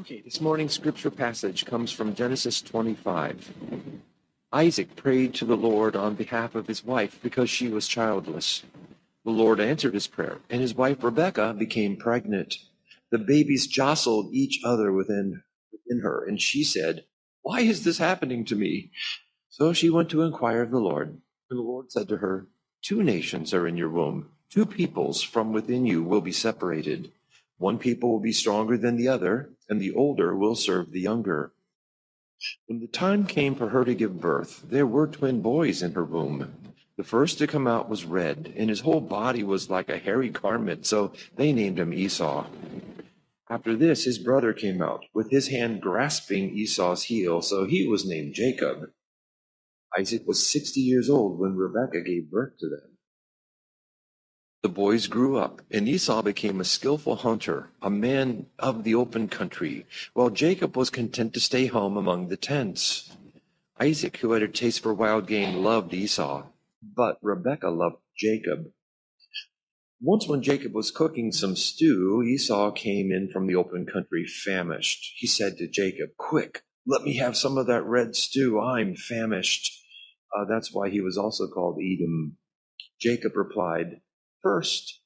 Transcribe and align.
Okay, 0.00 0.20
this 0.20 0.42
morning's 0.42 0.74
scripture 0.74 1.10
passage 1.10 1.64
comes 1.64 1.90
from 1.90 2.14
Genesis 2.14 2.60
25. 2.60 3.50
Isaac 4.52 4.94
prayed 4.94 5.32
to 5.34 5.46
the 5.46 5.56
Lord 5.56 5.96
on 5.96 6.14
behalf 6.14 6.54
of 6.54 6.66
his 6.66 6.84
wife 6.84 7.18
because 7.22 7.48
she 7.48 7.68
was 7.68 7.88
childless. 7.88 8.62
The 9.24 9.30
Lord 9.30 9.58
answered 9.58 9.94
his 9.94 10.06
prayer, 10.06 10.40
and 10.50 10.60
his 10.60 10.74
wife 10.74 11.02
Rebekah 11.02 11.54
became 11.54 11.96
pregnant. 11.96 12.56
The 13.10 13.16
babies 13.16 13.66
jostled 13.66 14.34
each 14.34 14.60
other 14.62 14.92
within, 14.92 15.42
within 15.72 16.02
her, 16.02 16.26
and 16.26 16.42
she 16.42 16.62
said, 16.62 17.06
Why 17.40 17.60
is 17.60 17.82
this 17.82 17.96
happening 17.96 18.44
to 18.46 18.54
me? 18.54 18.90
So 19.48 19.72
she 19.72 19.88
went 19.88 20.10
to 20.10 20.22
inquire 20.22 20.60
of 20.62 20.72
the 20.72 20.78
Lord. 20.78 21.08
And 21.48 21.58
the 21.58 21.62
Lord 21.62 21.90
said 21.90 22.08
to 22.08 22.18
her, 22.18 22.48
Two 22.82 23.02
nations 23.02 23.54
are 23.54 23.66
in 23.66 23.78
your 23.78 23.88
womb, 23.90 24.28
two 24.50 24.66
peoples 24.66 25.22
from 25.22 25.54
within 25.54 25.86
you 25.86 26.02
will 26.02 26.20
be 26.20 26.32
separated. 26.32 27.12
One 27.58 27.78
people 27.78 28.10
will 28.10 28.20
be 28.20 28.32
stronger 28.32 28.76
than 28.76 28.96
the 28.96 29.08
other, 29.08 29.50
and 29.68 29.80
the 29.80 29.94
older 29.94 30.36
will 30.36 30.54
serve 30.54 30.90
the 30.90 31.00
younger. 31.00 31.52
When 32.66 32.80
the 32.80 32.86
time 32.86 33.26
came 33.26 33.54
for 33.54 33.70
her 33.70 33.84
to 33.84 33.94
give 33.94 34.20
birth, 34.20 34.64
there 34.68 34.86
were 34.86 35.06
twin 35.06 35.40
boys 35.40 35.82
in 35.82 35.92
her 35.92 36.04
womb. 36.04 36.52
The 36.96 37.04
first 37.04 37.38
to 37.38 37.46
come 37.46 37.66
out 37.66 37.88
was 37.88 38.04
red, 38.04 38.52
and 38.56 38.68
his 38.68 38.80
whole 38.80 39.00
body 39.00 39.42
was 39.42 39.70
like 39.70 39.88
a 39.88 39.98
hairy 39.98 40.28
garment, 40.30 40.86
so 40.86 41.12
they 41.36 41.52
named 41.52 41.78
him 41.78 41.92
Esau. 41.92 42.46
After 43.48 43.76
this, 43.76 44.04
his 44.04 44.18
brother 44.18 44.52
came 44.52 44.82
out, 44.82 45.04
with 45.14 45.30
his 45.30 45.48
hand 45.48 45.80
grasping 45.80 46.50
Esau's 46.50 47.04
heel, 47.04 47.40
so 47.42 47.64
he 47.64 47.86
was 47.86 48.06
named 48.06 48.34
Jacob. 48.34 48.90
Isaac 49.96 50.26
was 50.26 50.46
sixty 50.46 50.80
years 50.80 51.08
old 51.08 51.38
when 51.38 51.56
Rebekah 51.56 52.02
gave 52.02 52.30
birth 52.30 52.58
to 52.58 52.68
them. 52.68 52.95
The 54.66 54.72
boys 54.72 55.06
grew 55.06 55.36
up, 55.36 55.62
and 55.70 55.88
Esau 55.88 56.22
became 56.22 56.60
a 56.60 56.64
skillful 56.64 57.14
hunter, 57.14 57.70
a 57.80 57.88
man 57.88 58.46
of 58.58 58.82
the 58.82 58.96
open 58.96 59.28
country, 59.28 59.86
while 60.12 60.28
Jacob 60.28 60.76
was 60.76 60.90
content 60.90 61.34
to 61.34 61.40
stay 61.40 61.66
home 61.66 61.96
among 61.96 62.26
the 62.26 62.36
tents. 62.36 63.16
Isaac, 63.78 64.16
who 64.16 64.32
had 64.32 64.42
a 64.42 64.48
taste 64.48 64.80
for 64.80 64.92
wild 64.92 65.28
game, 65.28 65.62
loved 65.62 65.94
Esau, 65.94 66.46
but 66.82 67.18
Rebekah 67.22 67.70
loved 67.70 67.98
Jacob. 68.18 68.72
Once, 70.00 70.26
when 70.26 70.42
Jacob 70.42 70.74
was 70.74 70.90
cooking 70.90 71.30
some 71.30 71.54
stew, 71.54 72.24
Esau 72.24 72.72
came 72.72 73.12
in 73.12 73.30
from 73.32 73.46
the 73.46 73.54
open 73.54 73.86
country 73.86 74.26
famished. 74.26 75.12
He 75.14 75.28
said 75.28 75.58
to 75.58 75.68
Jacob, 75.68 76.16
Quick, 76.16 76.64
let 76.84 77.02
me 77.02 77.18
have 77.18 77.36
some 77.36 77.56
of 77.56 77.68
that 77.68 77.84
red 77.84 78.16
stew. 78.16 78.58
I'm 78.60 78.96
famished. 78.96 79.70
Uh, 80.36 80.44
that's 80.44 80.74
why 80.74 80.90
he 80.90 81.00
was 81.00 81.16
also 81.16 81.46
called 81.46 81.78
Edom. 81.80 82.38
Jacob 82.98 83.36
replied, 83.36 84.00
First, 84.46 85.00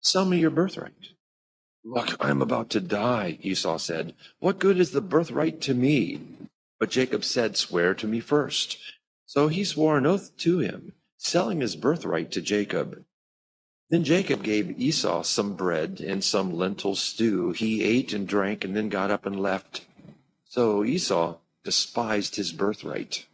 sell 0.00 0.24
me 0.24 0.38
your 0.38 0.48
birthright. 0.48 1.10
Look, 1.84 2.16
I'm 2.18 2.40
about 2.40 2.70
to 2.70 2.80
die, 2.80 3.38
Esau 3.42 3.76
said. 3.76 4.14
What 4.38 4.58
good 4.58 4.80
is 4.80 4.92
the 4.92 5.02
birthright 5.02 5.60
to 5.60 5.74
me? 5.74 6.22
But 6.80 6.88
Jacob 6.88 7.22
said, 7.22 7.58
Swear 7.58 7.92
to 7.92 8.06
me 8.06 8.18
first. 8.18 8.78
So 9.26 9.48
he 9.48 9.62
swore 9.62 9.98
an 9.98 10.06
oath 10.06 10.34
to 10.38 10.60
him, 10.60 10.94
selling 11.18 11.60
his 11.60 11.76
birthright 11.76 12.32
to 12.32 12.40
Jacob. 12.40 13.04
Then 13.90 14.04
Jacob 14.04 14.42
gave 14.42 14.80
Esau 14.80 15.20
some 15.20 15.52
bread 15.52 16.00
and 16.00 16.24
some 16.24 16.54
lentil 16.54 16.94
stew. 16.94 17.50
He 17.50 17.84
ate 17.84 18.14
and 18.14 18.26
drank 18.26 18.64
and 18.64 18.74
then 18.74 18.88
got 18.88 19.10
up 19.10 19.26
and 19.26 19.38
left. 19.38 19.84
So 20.46 20.82
Esau 20.82 21.36
despised 21.62 22.36
his 22.36 22.52
birthright. 22.52 23.26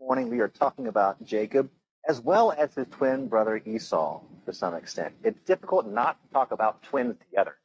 Morning 0.00 0.30
we 0.30 0.40
are 0.40 0.48
talking 0.48 0.86
about 0.86 1.22
Jacob 1.22 1.68
as 2.08 2.22
well 2.22 2.52
as 2.52 2.74
his 2.74 2.86
twin 2.90 3.28
brother 3.28 3.60
Esau 3.66 4.22
to 4.46 4.52
some 4.52 4.74
extent. 4.74 5.14
It's 5.22 5.38
difficult 5.42 5.86
not 5.86 6.16
to 6.22 6.32
talk 6.32 6.52
about 6.52 6.82
twins 6.82 7.16
together. 7.18 7.56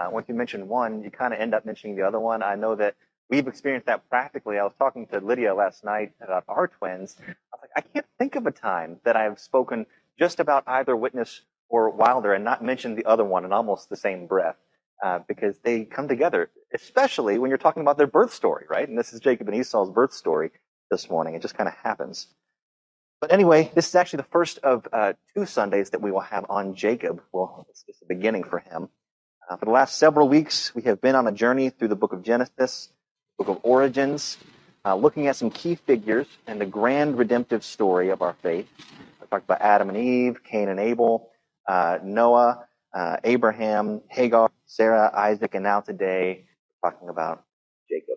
Uh, 0.00 0.08
once 0.10 0.28
you 0.28 0.34
mention 0.36 0.68
one, 0.68 1.02
you 1.02 1.10
kind 1.10 1.34
of 1.34 1.40
end 1.40 1.54
up 1.54 1.66
mentioning 1.66 1.96
the 1.96 2.02
other 2.02 2.20
one. 2.20 2.40
I 2.40 2.54
know 2.54 2.76
that 2.76 2.94
we've 3.28 3.48
experienced 3.48 3.88
that 3.88 4.08
practically. 4.08 4.60
I 4.60 4.62
was 4.62 4.74
talking 4.78 5.08
to 5.08 5.18
Lydia 5.18 5.56
last 5.56 5.84
night 5.84 6.12
about 6.22 6.44
our 6.46 6.68
twins. 6.68 7.16
I 7.20 7.32
was 7.52 7.60
like, 7.62 7.70
I 7.76 7.80
can't 7.80 8.06
think 8.16 8.36
of 8.36 8.46
a 8.46 8.52
time 8.52 8.98
that 9.04 9.16
I've 9.16 9.40
spoken 9.40 9.84
just 10.20 10.38
about 10.38 10.62
either 10.68 10.94
Witness 10.94 11.42
or 11.68 11.90
Wilder 11.90 12.32
and 12.32 12.44
not 12.44 12.62
mentioned 12.62 12.96
the 12.96 13.06
other 13.06 13.24
one 13.24 13.44
in 13.44 13.52
almost 13.52 13.90
the 13.90 13.96
same 13.96 14.28
breath. 14.28 14.56
Uh, 15.02 15.18
because 15.26 15.58
they 15.64 15.84
come 15.84 16.06
together, 16.06 16.48
especially 16.72 17.36
when 17.36 17.48
you're 17.48 17.58
talking 17.58 17.82
about 17.82 17.98
their 17.98 18.06
birth 18.06 18.32
story, 18.32 18.66
right? 18.70 18.88
And 18.88 18.96
this 18.96 19.12
is 19.12 19.18
Jacob 19.18 19.48
and 19.48 19.56
Esau's 19.56 19.90
birth 19.90 20.12
story 20.12 20.52
this 20.92 21.08
morning. 21.10 21.34
It 21.34 21.42
just 21.42 21.56
kind 21.56 21.68
of 21.68 21.74
happens. 21.74 22.28
But 23.20 23.32
anyway, 23.32 23.72
this 23.74 23.88
is 23.88 23.94
actually 23.94 24.18
the 24.18 24.28
first 24.30 24.58
of 24.58 24.86
uh, 24.92 25.14
two 25.34 25.46
Sundays 25.46 25.90
that 25.90 26.02
we 26.02 26.12
will 26.12 26.20
have 26.20 26.44
on 26.50 26.74
Jacob. 26.74 27.22
Well, 27.32 27.66
it's 27.70 27.82
just 27.82 28.00
the 28.00 28.06
beginning 28.06 28.44
for 28.44 28.58
him. 28.58 28.88
Uh, 29.48 29.56
for 29.56 29.64
the 29.64 29.70
last 29.70 29.98
several 29.98 30.28
weeks, 30.28 30.74
we 30.74 30.82
have 30.82 31.00
been 31.00 31.14
on 31.14 31.26
a 31.26 31.32
journey 31.32 31.70
through 31.70 31.88
the 31.88 31.96
book 31.96 32.12
of 32.12 32.22
Genesis, 32.22 32.90
book 33.38 33.48
of 33.48 33.58
Origins, 33.62 34.36
uh, 34.84 34.94
looking 34.94 35.28
at 35.28 35.36
some 35.36 35.50
key 35.50 35.76
figures 35.76 36.26
and 36.46 36.60
the 36.60 36.66
grand 36.66 37.16
redemptive 37.16 37.64
story 37.64 38.10
of 38.10 38.20
our 38.20 38.34
faith. 38.42 38.68
We 39.20 39.26
talked 39.28 39.44
about 39.44 39.62
Adam 39.62 39.88
and 39.88 39.96
Eve, 39.98 40.44
Cain 40.44 40.68
and 40.68 40.78
Abel, 40.78 41.30
uh, 41.66 42.00
Noah, 42.04 42.66
uh, 42.92 43.16
Abraham, 43.24 44.02
Hagar, 44.08 44.50
Sarah, 44.66 45.10
Isaac, 45.14 45.54
and 45.54 45.64
now 45.64 45.80
today 45.80 46.44
we're 46.82 46.90
talking 46.90 47.08
about 47.08 47.44
Jacob. 47.88 48.16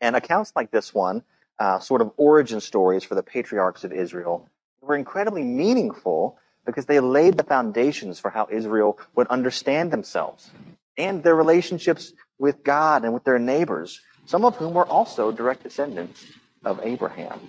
And 0.00 0.14
accounts 0.14 0.52
like 0.54 0.70
this 0.70 0.94
one 0.94 1.24
uh, 1.58 1.78
sort 1.78 2.00
of 2.00 2.12
origin 2.16 2.60
stories 2.60 3.04
for 3.04 3.14
the 3.14 3.22
patriarchs 3.22 3.84
of 3.84 3.92
Israel 3.92 4.48
were 4.80 4.96
incredibly 4.96 5.42
meaningful 5.42 6.38
because 6.64 6.86
they 6.86 7.00
laid 7.00 7.36
the 7.36 7.44
foundations 7.44 8.18
for 8.18 8.30
how 8.30 8.48
Israel 8.50 8.98
would 9.14 9.26
understand 9.28 9.90
themselves 9.90 10.50
and 10.98 11.22
their 11.22 11.34
relationships 11.34 12.12
with 12.38 12.62
God 12.64 13.04
and 13.04 13.14
with 13.14 13.24
their 13.24 13.38
neighbors, 13.38 14.00
some 14.26 14.44
of 14.44 14.56
whom 14.56 14.74
were 14.74 14.86
also 14.86 15.32
direct 15.32 15.62
descendants 15.62 16.26
of 16.64 16.80
Abraham. 16.82 17.40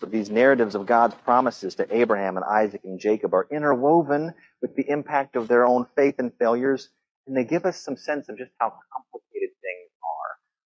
So 0.00 0.06
these 0.06 0.30
narratives 0.30 0.74
of 0.74 0.86
God's 0.86 1.14
promises 1.24 1.74
to 1.76 1.96
Abraham 1.96 2.36
and 2.36 2.44
Isaac 2.44 2.82
and 2.84 3.00
Jacob 3.00 3.34
are 3.34 3.48
interwoven 3.50 4.32
with 4.62 4.76
the 4.76 4.88
impact 4.88 5.34
of 5.34 5.48
their 5.48 5.66
own 5.66 5.86
faith 5.96 6.16
and 6.18 6.32
failures, 6.38 6.88
and 7.26 7.36
they 7.36 7.44
give 7.44 7.66
us 7.66 7.82
some 7.82 7.96
sense 7.96 8.28
of 8.28 8.38
just 8.38 8.52
how 8.58 8.74
complicated 8.92 9.27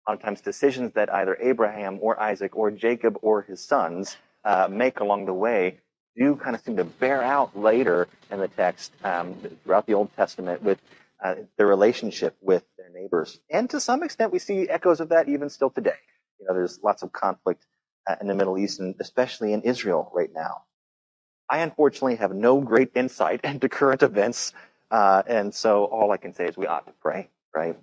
a 0.08 0.12
lot 0.12 0.18
of 0.18 0.24
times 0.24 0.42
decisions 0.42 0.94
that 0.94 1.12
either 1.14 1.38
Abraham 1.42 2.00
or 2.02 2.20
Isaac 2.20 2.56
or 2.56 2.70
Jacob 2.72 3.18
or 3.22 3.42
his 3.42 3.64
sons 3.64 4.18
uh, 4.44 4.68
make 4.70 5.00
along 5.00 5.26
the 5.26 5.34
way 5.34 5.80
do 6.16 6.36
kind 6.36 6.56
of 6.56 6.62
seem 6.62 6.78
to 6.78 6.84
bear 6.84 7.22
out 7.22 7.58
later 7.58 8.08
in 8.32 8.40
the 8.40 8.48
text 8.48 8.92
um, 9.04 9.36
throughout 9.64 9.86
the 9.86 9.94
Old 9.94 10.16
Testament 10.16 10.62
with 10.64 10.80
uh, 11.24 11.36
their 11.58 11.68
relationship 11.68 12.36
with 12.42 12.64
their 12.78 12.90
neighbors. 12.90 13.40
And 13.50 13.70
to 13.72 13.80
some 13.80 14.04
extent, 14.04 14.32
we 14.32 14.40
see 14.40 14.70
echoes 14.70 15.00
of 15.00 15.10
that 15.10 15.28
even 15.28 15.50
still 15.50 15.70
today. 15.70 15.98
You 16.40 16.48
know, 16.48 16.54
there's 16.54 16.80
lots 16.84 17.04
of 17.04 17.12
conflict 17.12 17.66
uh, 18.08 18.16
in 18.22 18.28
the 18.28 18.36
Middle 18.36 18.58
East 18.58 18.80
and 18.80 18.96
especially 19.00 19.54
in 19.54 19.62
Israel 19.64 20.12
right 20.14 20.30
now. 20.34 20.64
I 21.50 21.60
unfortunately 21.60 22.16
have 22.18 22.34
no 22.34 22.62
great 22.62 22.92
insight 22.96 23.42
into 23.44 23.70
current 23.70 24.04
events, 24.04 24.54
uh, 24.92 25.24
and 25.28 25.54
so 25.54 25.86
all 25.86 26.12
I 26.12 26.18
can 26.18 26.34
say 26.34 26.46
is 26.48 26.58
we 26.58 26.68
ought 26.68 26.86
to 26.88 26.94
pray, 27.02 27.30
right? 27.54 27.78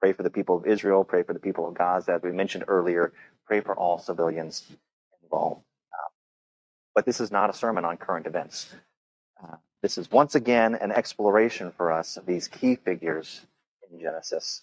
Pray 0.00 0.12
for 0.12 0.22
the 0.22 0.30
people 0.30 0.56
of 0.56 0.66
Israel. 0.66 1.04
Pray 1.04 1.22
for 1.22 1.32
the 1.32 1.40
people 1.40 1.66
of 1.68 1.74
Gaza, 1.74 2.12
as 2.12 2.22
we 2.22 2.32
mentioned 2.32 2.64
earlier. 2.68 3.12
Pray 3.46 3.60
for 3.60 3.76
all 3.76 3.98
civilians 3.98 4.64
involved. 5.22 5.62
Uh, 5.92 6.08
but 6.94 7.06
this 7.06 7.20
is 7.20 7.30
not 7.30 7.50
a 7.50 7.52
sermon 7.52 7.84
on 7.84 7.96
current 7.96 8.26
events. 8.26 8.72
Uh, 9.42 9.56
this 9.82 9.98
is 9.98 10.10
once 10.10 10.34
again 10.34 10.74
an 10.74 10.92
exploration 10.92 11.72
for 11.76 11.92
us 11.92 12.16
of 12.16 12.26
these 12.26 12.48
key 12.48 12.76
figures 12.76 13.46
in 13.90 14.00
Genesis, 14.00 14.62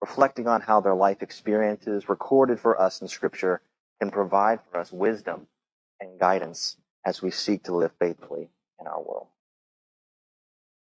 reflecting 0.00 0.46
on 0.48 0.60
how 0.60 0.80
their 0.80 0.94
life 0.94 1.22
experiences 1.22 2.08
recorded 2.08 2.60
for 2.60 2.80
us 2.80 3.00
in 3.00 3.08
Scripture 3.08 3.60
can 4.00 4.10
provide 4.10 4.60
for 4.70 4.78
us 4.80 4.92
wisdom 4.92 5.46
and 6.00 6.18
guidance 6.20 6.76
as 7.04 7.22
we 7.22 7.30
seek 7.30 7.64
to 7.64 7.74
live 7.74 7.92
faithfully 7.98 8.48
in 8.80 8.86
our 8.86 9.00
world. 9.00 9.26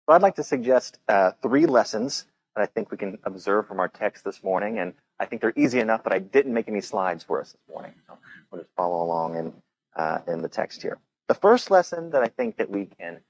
So 0.07 0.15
I'd 0.15 0.23
like 0.23 0.37
to 0.37 0.45
suggest 0.45 0.99
uh, 1.09 1.33
three 1.43 1.67
lessons 1.67 2.27
that 2.55 2.63
I 2.63 2.67
think 2.67 2.91
we 2.91 2.97
can 2.97 3.19
observe 3.25 3.67
from 3.67 3.81
our 3.81 3.89
text 3.89 4.25
this 4.25 4.43
morning. 4.43 4.79
And 4.79 4.95
I 5.19 5.27
think 5.27 5.41
they're 5.41 5.53
easy 5.57 5.81
enough 5.81 6.03
but 6.05 6.13
I 6.13 6.19
didn't 6.19 6.55
make 6.55 6.69
any 6.69 6.81
slides 6.81 7.25
for 7.25 7.41
us 7.41 7.53
this 7.53 7.61
morning. 7.69 7.93
So 8.07 8.19
we'll 8.51 8.63
just 8.63 8.75
follow 8.77 9.03
along 9.03 9.37
in, 9.37 9.53
uh, 9.97 10.19
in 10.29 10.43
the 10.43 10.49
text 10.49 10.83
here. 10.83 10.99
The 11.29 11.35
first 11.35 11.71
lesson 11.71 12.11
that 12.11 12.23
I 12.23 12.29
think 12.29 12.57
that 12.59 12.71
we 12.71 12.87
can 12.87 13.21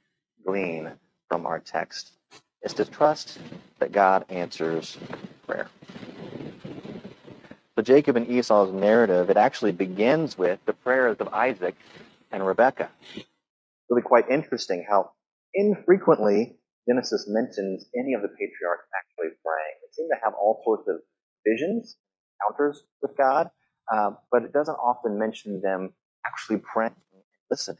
glean 0.47 0.93
from 1.29 1.47
our 1.47 1.59
text 1.61 2.13
is 2.63 2.75
to 2.75 2.85
trust 2.85 3.39
that 3.79 3.93
God 3.93 4.25
answers 4.29 4.97
prayer. 5.47 5.69
So 7.77 7.83
Jacob 7.83 8.17
and 8.17 8.29
Esau's 8.29 8.73
narrative, 8.73 9.31
it 9.31 9.37
actually 9.37 9.73
begins 9.73 10.39
with 10.39 10.59
the 10.65 10.73
prayers 10.73 11.17
of 11.21 11.29
Isaac 11.29 11.75
and 12.31 12.47
Rebekah. 12.47 12.89
Really 13.91 14.03
quite 14.03 14.31
interesting 14.31 14.87
how 14.89 15.11
infrequently 15.55 16.57
Genesis 16.89 17.27
mentions 17.29 17.87
any 17.97 18.15
of 18.15 18.23
the 18.23 18.29
patriarchs 18.29 18.89
actually 18.99 19.37
praying. 19.45 19.75
They 19.83 19.93
seem 19.93 20.09
to 20.11 20.17
have 20.25 20.35
all 20.35 20.63
sorts 20.65 20.89
of 20.89 20.97
visions, 21.47 21.97
encounters 22.43 22.85
with 23.03 23.17
God, 23.17 23.51
uh, 23.93 24.13
but 24.33 24.45
it 24.45 24.53
doesn't 24.53 24.77
often 24.77 25.19
mention 25.19 25.61
them 25.63 25.93
actually 26.27 26.59
praying 26.59 26.95
and 27.13 27.23
listening. 27.51 27.79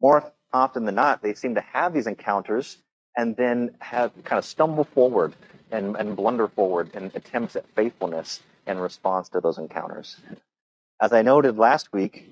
More 0.00 0.32
often 0.52 0.84
than 0.84 0.94
not, 0.94 1.22
they 1.22 1.34
seem 1.34 1.54
to 1.56 1.60
have 1.60 1.94
these 1.94 2.06
encounters 2.06 2.78
and 3.16 3.36
then 3.36 3.76
have 3.80 4.12
kind 4.24 4.38
of 4.38 4.44
stumble 4.44 4.84
forward 4.84 5.34
and, 5.70 5.96
and 5.96 6.16
blunder 6.16 6.48
forward 6.48 6.94
in 6.94 7.10
attempts 7.14 7.56
at 7.56 7.64
faithfulness 7.74 8.40
in 8.66 8.78
response 8.78 9.28
to 9.30 9.40
those 9.40 9.58
encounters. 9.58 10.16
As 11.00 11.12
I 11.12 11.22
noted 11.22 11.58
last 11.58 11.92
week, 11.92 12.30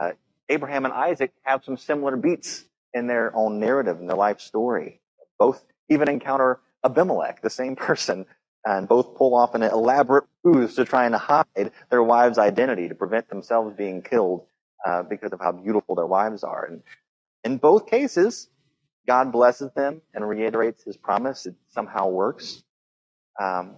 uh, 0.00 0.12
Abraham 0.48 0.84
and 0.84 0.94
Isaac 0.94 1.32
have 1.42 1.64
some 1.64 1.76
similar 1.76 2.16
beats 2.16 2.64
in 2.94 3.06
their 3.06 3.34
own 3.36 3.60
narrative 3.60 4.00
in 4.00 4.06
their 4.06 4.16
life 4.16 4.40
story. 4.40 5.00
Both 5.38 5.64
even 5.88 6.08
encounter 6.08 6.60
Abimelech, 6.84 7.42
the 7.42 7.50
same 7.50 7.76
person, 7.88 8.26
and 8.64 8.88
both 8.88 9.14
pull 9.16 9.34
off 9.34 9.54
an 9.54 9.62
elaborate 9.62 10.24
ruse 10.44 10.74
to 10.76 10.84
try 10.84 11.06
and 11.06 11.14
hide 11.14 11.72
their 11.90 12.02
wives' 12.02 12.38
identity 12.38 12.88
to 12.88 12.94
prevent 12.94 13.28
themselves 13.28 13.76
being 13.76 14.02
killed 14.02 14.46
uh, 14.86 15.02
because 15.04 15.32
of 15.32 15.40
how 15.40 15.52
beautiful 15.52 15.94
their 15.94 16.06
wives 16.06 16.44
are. 16.44 16.64
And 16.66 16.82
in 17.44 17.58
both 17.58 17.86
cases, 17.86 18.48
God 19.06 19.32
blesses 19.32 19.70
them 19.74 20.02
and 20.14 20.28
reiterates 20.28 20.84
his 20.84 20.96
promise. 20.96 21.46
It 21.46 21.54
somehow 21.68 22.08
works. 22.08 22.62
Um, 23.40 23.76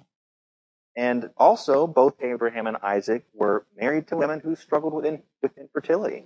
and 0.96 1.30
also, 1.36 1.86
both 1.86 2.14
Abraham 2.22 2.66
and 2.66 2.76
Isaac 2.82 3.24
were 3.34 3.66
married 3.76 4.08
to 4.08 4.16
women 4.16 4.40
who 4.40 4.56
struggled 4.56 4.94
with, 4.94 5.06
in, 5.06 5.22
with 5.42 5.56
infertility. 5.58 6.24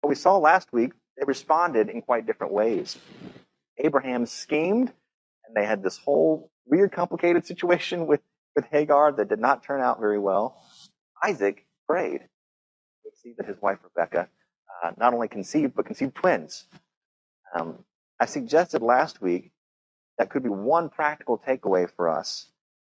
What 0.00 0.08
we 0.08 0.16
saw 0.16 0.38
last 0.38 0.72
week, 0.72 0.92
they 1.16 1.24
responded 1.26 1.88
in 1.90 2.02
quite 2.02 2.26
different 2.26 2.52
ways. 2.52 2.98
Abraham 3.78 4.26
schemed, 4.26 4.92
and 5.46 5.56
they 5.56 5.66
had 5.66 5.82
this 5.82 5.98
whole 5.98 6.50
weird, 6.66 6.92
complicated 6.92 7.46
situation 7.52 8.06
with, 8.06 8.20
with 8.56 8.66
Hagar 8.70 9.12
that 9.12 9.28
did 9.28 9.40
not 9.40 9.64
turn 9.64 9.80
out 9.80 10.00
very 10.00 10.18
well. 10.18 10.62
Isaac 11.22 11.66
prayed. 11.88 12.20
We 13.04 13.10
see 13.22 13.34
that 13.38 13.46
his 13.46 13.60
wife 13.60 13.78
Rebecca 13.82 14.28
uh, 14.82 14.92
not 14.96 15.14
only 15.14 15.28
conceived, 15.28 15.74
but 15.74 15.86
conceived 15.86 16.14
twins. 16.14 16.66
Um, 17.54 17.84
I 18.20 18.26
suggested 18.26 18.82
last 18.82 19.22
week 19.22 19.52
that 20.18 20.30
could 20.30 20.42
be 20.42 20.48
one 20.48 20.88
practical 20.88 21.38
takeaway 21.38 21.90
for 21.96 22.08
us 22.08 22.46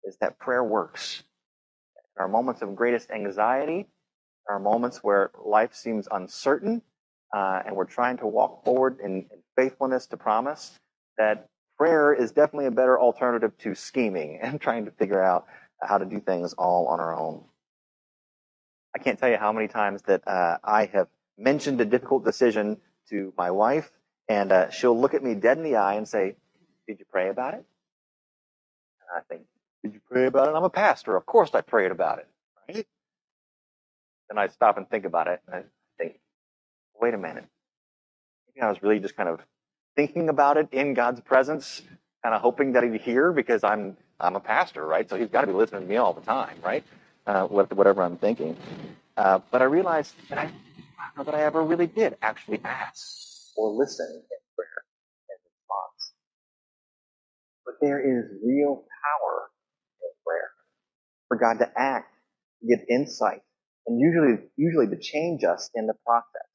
is 0.04 0.16
that 0.20 0.38
prayer 0.38 0.64
works. 0.64 1.22
In 2.16 2.22
our 2.22 2.28
moments 2.28 2.62
of 2.62 2.74
greatest 2.76 3.10
anxiety, 3.10 3.86
our 4.48 4.58
moments 4.58 4.98
where 5.02 5.30
life 5.44 5.74
seems 5.74 6.08
uncertain, 6.10 6.82
uh, 7.36 7.62
and 7.66 7.76
we're 7.76 7.84
trying 7.84 8.16
to 8.18 8.26
walk 8.26 8.64
forward 8.64 8.98
in, 9.02 9.26
in 9.30 9.37
faithfulness 9.58 10.06
to 10.06 10.16
promise, 10.16 10.78
that 11.18 11.48
prayer 11.76 12.14
is 12.14 12.30
definitely 12.30 12.66
a 12.66 12.70
better 12.70 12.98
alternative 12.98 13.56
to 13.58 13.74
scheming 13.74 14.38
and 14.42 14.60
trying 14.60 14.84
to 14.84 14.92
figure 14.92 15.22
out 15.22 15.46
how 15.82 15.98
to 15.98 16.04
do 16.04 16.20
things 16.20 16.54
all 16.54 16.86
on 16.86 17.00
our 17.00 17.18
own. 17.18 17.44
I 18.94 19.00
can't 19.00 19.18
tell 19.18 19.28
you 19.30 19.36
how 19.36 19.52
many 19.52 19.68
times 19.68 20.02
that 20.02 20.26
uh, 20.26 20.58
I 20.64 20.86
have 20.86 21.08
mentioned 21.36 21.80
a 21.80 21.84
difficult 21.84 22.24
decision 22.24 22.78
to 23.10 23.32
my 23.36 23.50
wife, 23.50 23.90
and 24.28 24.50
uh, 24.52 24.70
she'll 24.70 24.98
look 24.98 25.14
at 25.14 25.22
me 25.22 25.34
dead 25.34 25.58
in 25.58 25.64
the 25.64 25.76
eye 25.76 25.94
and 25.94 26.08
say, 26.08 26.36
Did 26.86 26.98
you 26.98 27.06
pray 27.10 27.28
about 27.28 27.54
it? 27.54 27.64
And 29.00 29.18
I 29.18 29.20
think, 29.28 29.42
Did 29.84 29.94
you 29.94 30.00
pray 30.10 30.26
about 30.26 30.48
it? 30.48 30.54
I'm 30.56 30.64
a 30.64 30.70
pastor. 30.70 31.16
Of 31.16 31.26
course 31.26 31.50
I 31.54 31.60
prayed 31.60 31.92
about 31.92 32.18
it, 32.18 32.28
right? 32.68 32.86
Then 34.30 34.38
I 34.38 34.48
stop 34.48 34.78
and 34.78 34.88
think 34.88 35.04
about 35.04 35.28
it, 35.28 35.40
and 35.46 35.56
I 35.56 35.62
think, 36.02 36.18
Wait 37.00 37.14
a 37.14 37.18
minute. 37.18 37.46
Maybe 38.58 38.66
I 38.66 38.70
was 38.70 38.82
really 38.82 38.98
just 39.00 39.16
kind 39.16 39.28
of 39.28 39.40
thinking 39.96 40.30
about 40.30 40.56
it 40.56 40.68
in 40.72 40.94
God's 40.94 41.20
presence, 41.20 41.82
kind 42.24 42.34
of 42.34 42.42
hoping 42.42 42.72
that 42.72 42.82
He'd 42.84 43.00
hear 43.02 43.32
because 43.32 43.62
I'm 43.64 43.96
I'm 44.20 44.36
a 44.36 44.40
pastor, 44.40 44.84
right? 44.86 45.08
So 45.08 45.16
He's 45.16 45.28
got 45.28 45.42
to 45.42 45.46
be 45.48 45.54
listening 45.54 45.82
to 45.82 45.88
me 45.88 45.96
all 45.98 46.12
the 46.12 46.22
time, 46.22 46.56
right? 46.64 46.84
Uh, 47.26 47.46
whatever 47.46 48.02
I'm 48.02 48.18
thinking. 48.18 48.56
Uh, 49.16 49.40
but 49.52 49.62
I 49.62 49.66
realized 49.66 50.14
that 50.30 50.38
I, 50.38 50.42
I 50.44 50.48
don't 51.14 51.18
know 51.18 51.24
that 51.32 51.36
I 51.38 51.44
ever 51.44 51.62
really 51.62 51.86
did 51.86 52.16
actually 52.22 52.60
ask 52.64 53.06
or 53.56 53.70
listen 53.72 54.06
in 54.10 54.38
prayer 54.56 54.82
in 55.30 55.36
response. 55.46 56.14
But 57.66 57.74
there 57.82 58.00
is 58.00 58.26
real 58.44 58.76
power 58.76 59.48
in 60.02 60.10
prayer 60.26 60.50
for 61.28 61.38
God 61.38 61.58
to 61.64 61.70
act, 61.80 62.12
to 62.62 62.68
give 62.68 62.86
insight, 62.90 63.42
and 63.86 64.00
usually 64.00 64.44
usually 64.56 64.88
to 64.88 64.98
change 65.00 65.44
us 65.44 65.70
in 65.76 65.86
the 65.86 65.94
process. 66.06 66.48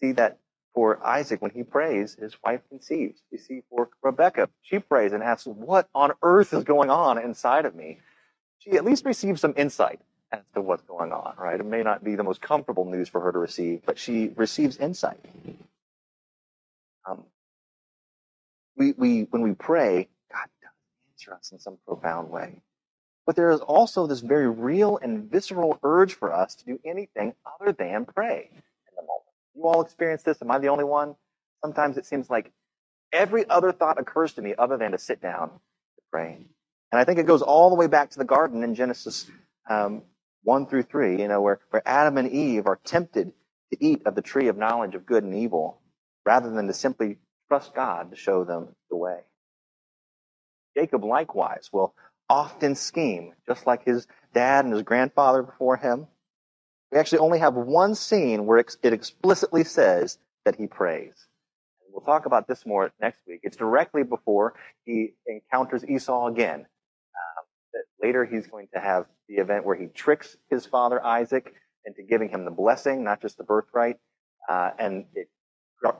See 0.00 0.12
that 0.12 0.38
for 0.74 1.04
Isaac, 1.06 1.42
when 1.42 1.50
he 1.52 1.62
prays, 1.64 2.14
his 2.14 2.36
wife 2.44 2.60
conceives. 2.68 3.20
You 3.30 3.38
see, 3.38 3.62
for 3.70 3.90
Rebecca, 4.02 4.48
she 4.62 4.78
prays 4.78 5.12
and 5.12 5.22
asks, 5.22 5.46
What 5.46 5.88
on 5.94 6.12
earth 6.22 6.52
is 6.54 6.64
going 6.64 6.90
on 6.90 7.18
inside 7.18 7.66
of 7.66 7.74
me? 7.74 8.00
She 8.60 8.72
at 8.72 8.84
least 8.84 9.04
receives 9.04 9.40
some 9.40 9.54
insight 9.56 10.00
as 10.32 10.40
to 10.54 10.62
what's 10.62 10.82
going 10.84 11.12
on, 11.12 11.34
right? 11.38 11.60
It 11.60 11.66
may 11.66 11.82
not 11.82 12.04
be 12.04 12.16
the 12.16 12.24
most 12.24 12.40
comfortable 12.40 12.84
news 12.84 13.08
for 13.08 13.20
her 13.20 13.32
to 13.32 13.38
receive, 13.38 13.82
but 13.84 13.98
she 13.98 14.32
receives 14.36 14.78
insight. 14.78 15.20
Um, 17.08 17.24
we, 18.76 18.92
we, 18.96 19.22
when 19.30 19.42
we 19.42 19.54
pray, 19.54 20.08
God 20.32 20.48
does 20.62 20.72
answer 21.12 21.34
us 21.34 21.52
in 21.52 21.58
some 21.58 21.78
profound 21.86 22.30
way. 22.30 22.56
But 23.26 23.36
there 23.36 23.50
is 23.50 23.60
also 23.60 24.06
this 24.06 24.20
very 24.20 24.48
real 24.50 24.98
and 24.98 25.30
visceral 25.30 25.78
urge 25.82 26.14
for 26.14 26.32
us 26.32 26.56
to 26.56 26.64
do 26.64 26.80
anything 26.84 27.34
other 27.60 27.72
than 27.72 28.04
pray. 28.04 28.50
You 29.54 29.64
all 29.64 29.82
experience 29.82 30.22
this. 30.22 30.40
Am 30.42 30.50
I 30.50 30.58
the 30.58 30.68
only 30.68 30.84
one? 30.84 31.16
Sometimes 31.62 31.96
it 31.96 32.06
seems 32.06 32.30
like 32.30 32.52
every 33.12 33.48
other 33.48 33.72
thought 33.72 34.00
occurs 34.00 34.32
to 34.34 34.42
me 34.42 34.54
other 34.58 34.76
than 34.76 34.92
to 34.92 34.98
sit 34.98 35.20
down 35.20 35.48
to 35.50 36.02
pray. 36.10 36.38
And 36.90 37.00
I 37.00 37.04
think 37.04 37.18
it 37.18 37.26
goes 37.26 37.42
all 37.42 37.70
the 37.70 37.76
way 37.76 37.86
back 37.86 38.10
to 38.10 38.18
the 38.18 38.24
garden 38.24 38.62
in 38.62 38.74
Genesis 38.74 39.30
um, 39.68 40.02
1 40.44 40.66
through 40.66 40.82
3, 40.84 41.20
you 41.20 41.28
know, 41.28 41.40
where, 41.40 41.60
where 41.70 41.82
Adam 41.86 42.18
and 42.18 42.30
Eve 42.30 42.66
are 42.66 42.80
tempted 42.84 43.32
to 43.72 43.84
eat 43.84 44.02
of 44.06 44.14
the 44.14 44.22
tree 44.22 44.48
of 44.48 44.56
knowledge 44.56 44.94
of 44.94 45.06
good 45.06 45.24
and 45.24 45.34
evil 45.34 45.80
rather 46.24 46.50
than 46.50 46.66
to 46.66 46.74
simply 46.74 47.18
trust 47.48 47.74
God 47.74 48.10
to 48.10 48.16
show 48.16 48.44
them 48.44 48.74
the 48.90 48.96
way. 48.96 49.20
Jacob 50.76 51.04
likewise 51.04 51.70
will 51.72 51.94
often 52.28 52.74
scheme, 52.74 53.34
just 53.46 53.66
like 53.66 53.84
his 53.84 54.06
dad 54.34 54.64
and 54.64 54.72
his 54.72 54.82
grandfather 54.82 55.42
before 55.42 55.76
him. 55.76 56.06
We 56.92 56.98
actually 56.98 57.20
only 57.20 57.38
have 57.38 57.54
one 57.54 57.94
scene 57.94 58.44
where 58.44 58.58
it 58.58 58.92
explicitly 58.92 59.64
says 59.64 60.18
that 60.44 60.56
he 60.56 60.66
prays. 60.66 61.14
We'll 61.90 62.04
talk 62.04 62.26
about 62.26 62.46
this 62.46 62.66
more 62.66 62.92
next 63.00 63.22
week. 63.26 63.40
It's 63.42 63.56
directly 63.56 64.02
before 64.02 64.54
he 64.84 65.14
encounters 65.26 65.84
Esau 65.86 66.26
again. 66.26 66.60
Um, 66.60 67.82
later, 68.02 68.26
he's 68.26 68.46
going 68.46 68.68
to 68.74 68.80
have 68.80 69.06
the 69.26 69.36
event 69.36 69.64
where 69.64 69.74
he 69.74 69.86
tricks 69.86 70.36
his 70.50 70.66
father 70.66 71.02
Isaac 71.02 71.54
into 71.86 72.02
giving 72.02 72.28
him 72.28 72.44
the 72.44 72.50
blessing, 72.50 73.02
not 73.02 73.22
just 73.22 73.38
the 73.38 73.44
birthright. 73.44 73.96
Uh, 74.46 74.70
and 74.78 75.06
it 75.14 75.28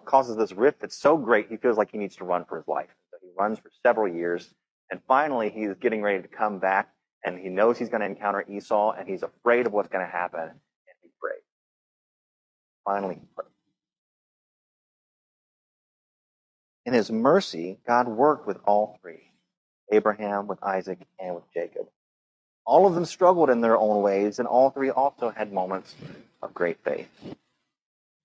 causes 0.04 0.36
this 0.36 0.52
rift 0.52 0.80
that's 0.80 0.96
so 0.96 1.16
great, 1.16 1.48
he 1.48 1.56
feels 1.56 1.78
like 1.78 1.90
he 1.90 1.98
needs 1.98 2.16
to 2.16 2.24
run 2.24 2.44
for 2.44 2.58
his 2.58 2.68
life. 2.68 2.90
So 3.10 3.16
he 3.22 3.28
runs 3.38 3.58
for 3.58 3.70
several 3.82 4.14
years. 4.14 4.54
And 4.90 5.00
finally, 5.08 5.48
he's 5.48 5.72
getting 5.80 6.02
ready 6.02 6.20
to 6.20 6.28
come 6.28 6.58
back, 6.58 6.90
and 7.24 7.38
he 7.38 7.48
knows 7.48 7.78
he's 7.78 7.88
going 7.88 8.02
to 8.02 8.06
encounter 8.06 8.44
Esau, 8.46 8.92
and 8.92 9.08
he's 9.08 9.22
afraid 9.22 9.66
of 9.66 9.72
what's 9.72 9.88
going 9.88 10.04
to 10.04 10.10
happen 10.10 10.50
finally 12.84 13.20
pray. 13.36 13.46
In 16.86 16.94
his 16.94 17.10
mercy, 17.10 17.78
God 17.86 18.08
worked 18.08 18.46
with 18.46 18.58
all 18.66 18.98
three 19.02 19.30
Abraham, 19.92 20.46
with 20.46 20.62
Isaac, 20.62 20.98
and 21.20 21.34
with 21.34 21.44
Jacob. 21.52 21.86
All 22.66 22.86
of 22.86 22.94
them 22.94 23.04
struggled 23.04 23.50
in 23.50 23.60
their 23.60 23.76
own 23.76 24.02
ways, 24.02 24.38
and 24.38 24.48
all 24.48 24.70
three 24.70 24.90
also 24.90 25.30
had 25.30 25.52
moments 25.52 25.94
of 26.42 26.54
great 26.54 26.82
faith. 26.84 27.08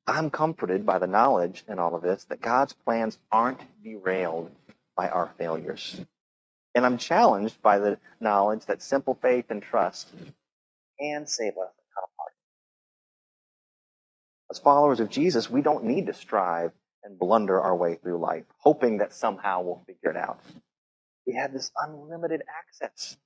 I'm 0.08 0.30
comforted 0.30 0.86
by 0.86 1.00
the 1.00 1.08
knowledge 1.08 1.64
in 1.68 1.80
all 1.80 1.96
of 1.96 2.02
this 2.02 2.24
that 2.26 2.42
God's 2.42 2.74
plans 2.74 3.20
aren't 3.32 3.62
derailed 3.84 4.52
by 4.96 5.10
our 5.10 5.32
failures. 5.38 6.00
And 6.76 6.86
I'm 6.86 6.98
challenged 6.98 7.62
by 7.62 7.80
the 7.80 8.00
knowledge 8.20 8.66
that 8.68 8.82
simple 8.82 9.16
faith 9.22 9.46
and 9.50 9.62
trust 9.62 10.10
can 11.00 11.28
save 11.28 11.58
us 11.58 11.72
as 14.51 14.60
followers 14.60 15.00
of 15.00 15.10
Jesus, 15.10 15.50
we 15.50 15.62
don't 15.62 15.84
need 15.86 16.08
to 16.08 16.13
strive 16.13 16.72
and 17.04 17.20
blunder 17.20 17.60
our 17.60 17.75
way 17.75 17.96
through 17.96 18.20
life, 18.20 18.46
hoping 18.60 18.98
that 19.00 19.13
somehow 19.13 19.62
we'll 19.62 19.84
figure 19.88 20.12
it 20.12 20.18
out. 20.18 20.39
We 21.25 21.34
have 21.36 21.54
this 21.54 21.72
unlimited 21.77 22.44
access 22.60 23.18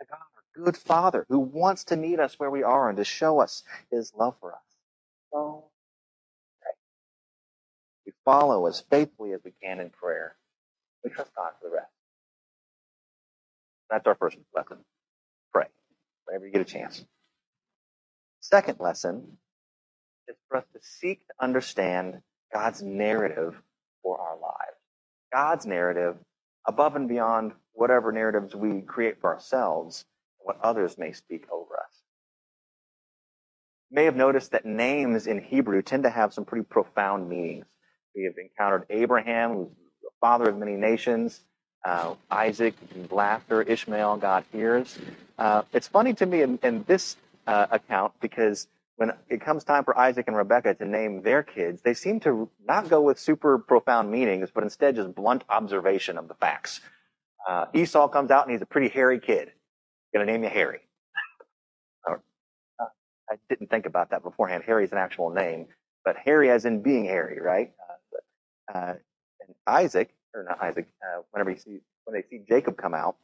to 0.00 0.06
God, 0.08 0.18
our 0.18 0.64
good 0.64 0.76
Father, 0.76 1.26
who 1.28 1.38
wants 1.38 1.84
to 1.84 1.96
meet 1.96 2.20
us 2.20 2.38
where 2.38 2.50
we 2.50 2.62
are 2.62 2.88
and 2.88 2.98
to 2.98 3.04
show 3.04 3.40
us 3.40 3.62
his 3.90 4.12
love 4.18 4.34
for 4.40 4.52
us. 4.52 4.60
So, 5.32 5.64
we 8.06 8.12
follow 8.24 8.66
as 8.66 8.80
faithfully 8.90 9.32
as 9.32 9.40
we 9.44 9.52
can 9.62 9.80
in 9.80 9.90
prayer. 9.90 10.36
We 11.04 11.10
trust 11.10 11.30
God 11.36 11.52
for 11.60 11.68
the 11.68 11.76
rest. 11.76 11.90
That's 13.90 14.06
our 14.06 14.14
first 14.16 14.38
lesson. 14.54 14.78
Pray 15.52 15.66
whenever 16.26 16.46
you 16.46 16.52
get 16.52 16.62
a 16.62 16.64
chance. 16.64 17.04
Second 18.40 18.78
lesson 18.80 19.38
is 20.28 20.36
for 20.48 20.58
us 20.58 20.64
to 20.74 20.80
seek 20.82 21.26
to 21.28 21.34
understand 21.40 22.22
God's 22.52 22.82
narrative 22.82 23.60
for 24.02 24.20
our 24.20 24.36
lives. 24.36 24.78
God's 25.32 25.66
narrative 25.66 26.16
above 26.66 26.96
and 26.96 27.08
beyond 27.08 27.52
whatever 27.74 28.12
narratives 28.12 28.54
we 28.54 28.82
create 28.82 29.20
for 29.20 29.34
ourselves, 29.34 30.04
and 30.40 30.46
what 30.46 30.60
others 30.64 30.98
may 30.98 31.12
speak 31.12 31.46
over 31.52 31.74
us. 31.76 31.92
You 33.90 33.96
may 33.96 34.04
have 34.04 34.16
noticed 34.16 34.52
that 34.52 34.66
names 34.66 35.26
in 35.28 35.40
Hebrew 35.42 35.82
tend 35.82 36.04
to 36.04 36.10
have 36.10 36.34
some 36.34 36.44
pretty 36.44 36.64
profound 36.64 37.28
meanings. 37.28 37.66
We 38.16 38.24
have 38.24 38.34
encountered 38.38 38.86
Abraham, 38.90 39.54
who's 39.54 39.68
the 40.02 40.10
father 40.20 40.50
of 40.50 40.58
many 40.58 40.74
nations, 40.76 41.40
uh, 41.84 42.14
Isaac, 42.30 42.74
laughter, 43.10 43.62
Ishmael, 43.62 44.16
God 44.18 44.44
hears. 44.52 44.98
Uh, 45.38 45.62
it's 45.72 45.88
funny 45.88 46.14
to 46.14 46.26
me 46.26 46.42
in, 46.42 46.58
in 46.64 46.84
this 46.88 47.16
uh, 47.46 47.66
account 47.70 48.12
because 48.20 48.66
when 48.96 49.12
it 49.28 49.40
comes 49.42 49.62
time 49.64 49.84
for 49.84 49.96
Isaac 49.98 50.26
and 50.26 50.36
Rebecca 50.36 50.74
to 50.74 50.84
name 50.84 51.22
their 51.22 51.42
kids, 51.42 51.82
they 51.82 51.94
seem 51.94 52.18
to 52.20 52.50
not 52.66 52.88
go 52.88 53.02
with 53.02 53.18
super 53.18 53.58
profound 53.58 54.10
meanings, 54.10 54.50
but 54.52 54.64
instead 54.64 54.96
just 54.96 55.14
blunt 55.14 55.44
observation 55.48 56.16
of 56.16 56.28
the 56.28 56.34
facts. 56.34 56.80
Uh, 57.46 57.66
Esau 57.74 58.08
comes 58.08 58.30
out 58.30 58.44
and 58.44 58.52
he's 58.52 58.62
a 58.62 58.66
pretty 58.66 58.88
hairy 58.88 59.20
kid. 59.20 59.52
Gonna 60.14 60.24
name 60.24 60.42
you 60.42 60.48
Harry. 60.48 60.80
Uh, 62.08 62.16
I 63.30 63.36
didn't 63.48 63.68
think 63.70 63.86
about 63.86 64.10
that 64.10 64.22
beforehand. 64.22 64.64
Harry's 64.66 64.92
an 64.92 64.98
actual 64.98 65.30
name, 65.30 65.66
but 66.04 66.16
Harry 66.16 66.50
as 66.50 66.64
in 66.64 66.82
being 66.82 67.04
Harry, 67.04 67.40
right? 67.40 67.72
Uh, 68.74 68.78
uh, 68.78 68.94
and 69.46 69.54
Isaac, 69.66 70.14
or 70.34 70.44
not 70.44 70.62
Isaac, 70.62 70.86
uh, 71.02 71.22
whenever 71.32 71.50
you 71.50 71.58
see 71.58 71.80
when 72.04 72.14
they 72.14 72.26
see 72.28 72.42
Jacob 72.48 72.76
come 72.76 72.94
out, 72.94 73.16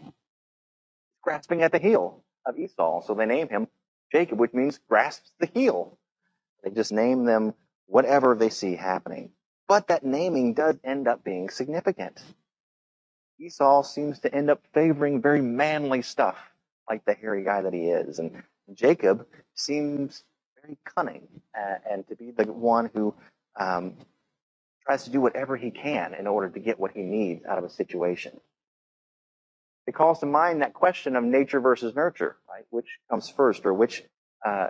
grasping 1.23 1.63
at 1.63 1.73
the 1.73 1.79
heel 1.79 2.25
of 2.45 2.59
Esau, 2.59 3.01
so 3.07 3.15
they 3.15 3.27
name 3.27 3.49
him 3.49 3.69
Jacob, 4.13 4.39
which 4.39 4.53
means 4.53 4.79
grasps 4.89 5.33
the 5.41 5.47
heel. 5.47 5.99
They 6.63 6.71
just 6.71 6.93
name 6.93 7.25
them 7.25 7.55
whatever 7.87 8.35
they 8.35 8.51
see 8.51 8.77
happening. 8.77 9.31
But 9.67 9.89
that 9.89 10.05
naming 10.05 10.55
does 10.55 10.77
end 10.85 11.09
up 11.09 11.25
being 11.25 11.49
significant. 11.49 12.23
Esau 13.41 13.83
seems 13.83 14.21
to 14.21 14.33
end 14.33 14.51
up 14.51 14.63
favoring 14.75 15.23
very 15.23 15.41
manly 15.41 16.03
stuff, 16.03 16.37
like 16.89 17.05
the 17.05 17.15
hairy 17.15 17.43
guy 17.43 17.63
that 17.63 17.73
he 17.73 17.87
is. 17.87 18.19
And 18.19 18.43
Jacob 18.75 19.27
seems 19.55 20.23
very 20.61 20.77
cunning 20.85 21.27
uh, 21.59 21.77
and 21.91 22.07
to 22.09 22.15
be 22.15 22.31
the 22.31 22.45
one 22.53 22.91
who 22.95 23.15
um, 23.59 23.97
tries 24.85 25.05
to 25.05 25.11
do 25.11 25.21
whatever 25.21 25.57
he 25.57 25.71
can 25.71 26.15
in 26.15 26.27
order 26.27 26.49
to 26.51 26.61
get 26.61 26.79
what 26.79 26.93
he 26.93 27.03
needs 27.03 27.45
out 27.47 27.59
of 27.59 27.65
a 27.65 27.71
situation. 27.71 28.39
It 29.87 29.95
calls 29.95 30.21
to 30.21 30.27
mind 30.27 30.63
that 30.63 30.75
question 30.75 31.17
of 31.17 31.25
nature 31.25 31.61
versus 31.61 31.95
nurture, 31.95 32.37
right? 32.49 32.65
Which 32.71 32.87
comes 33.11 33.29
first, 33.29 33.67
or 33.67 33.75
which 33.75 34.05
uh, 34.47 34.69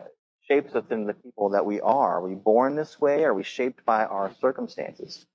shapes 0.49 0.75
us 0.75 0.85
into 0.91 1.07
the 1.07 1.15
people 1.15 1.51
that 1.51 1.67
we 1.67 1.81
are? 1.81 2.19
Are 2.19 2.27
we 2.27 2.35
born 2.35 2.77
this 2.77 3.01
way? 3.01 3.25
Are 3.25 3.35
we 3.35 3.43
shaped 3.43 3.85
by 3.85 4.05
our 4.05 4.33
circumstances? 4.41 5.27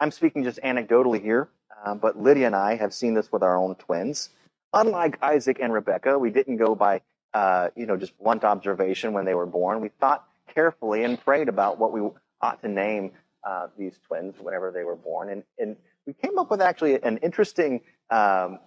I'm 0.00 0.10
speaking 0.10 0.42
just 0.42 0.58
anecdotally 0.62 1.22
here, 1.22 1.48
uh, 1.84 1.94
but 1.94 2.20
Lydia 2.20 2.46
and 2.46 2.56
I 2.56 2.74
have 2.74 2.92
seen 2.92 3.14
this 3.14 3.30
with 3.30 3.44
our 3.44 3.56
own 3.56 3.76
twins. 3.76 4.30
Unlike 4.72 5.22
Isaac 5.22 5.58
and 5.60 5.72
Rebecca, 5.72 6.18
we 6.18 6.30
didn't 6.30 6.56
go 6.56 6.74
by, 6.74 7.02
uh, 7.34 7.68
you 7.76 7.86
know, 7.86 7.96
just 7.96 8.18
blunt 8.18 8.42
observation 8.42 9.12
when 9.12 9.24
they 9.24 9.34
were 9.34 9.46
born. 9.46 9.80
We 9.80 9.90
thought 10.00 10.26
carefully 10.52 11.04
and 11.04 11.20
prayed 11.20 11.48
about 11.48 11.78
what 11.78 11.92
we 11.92 12.00
ought 12.40 12.60
to 12.62 12.68
name 12.68 13.12
uh, 13.44 13.68
these 13.78 13.98
twins 14.08 14.34
whenever 14.40 14.72
they 14.72 14.82
were 14.82 14.96
born, 14.96 15.30
and, 15.30 15.44
and 15.58 15.76
we 16.06 16.12
came 16.14 16.38
up 16.38 16.50
with 16.50 16.60
actually 16.60 17.00
an 17.02 17.18
interesting 17.18 17.80
um, 18.12 18.58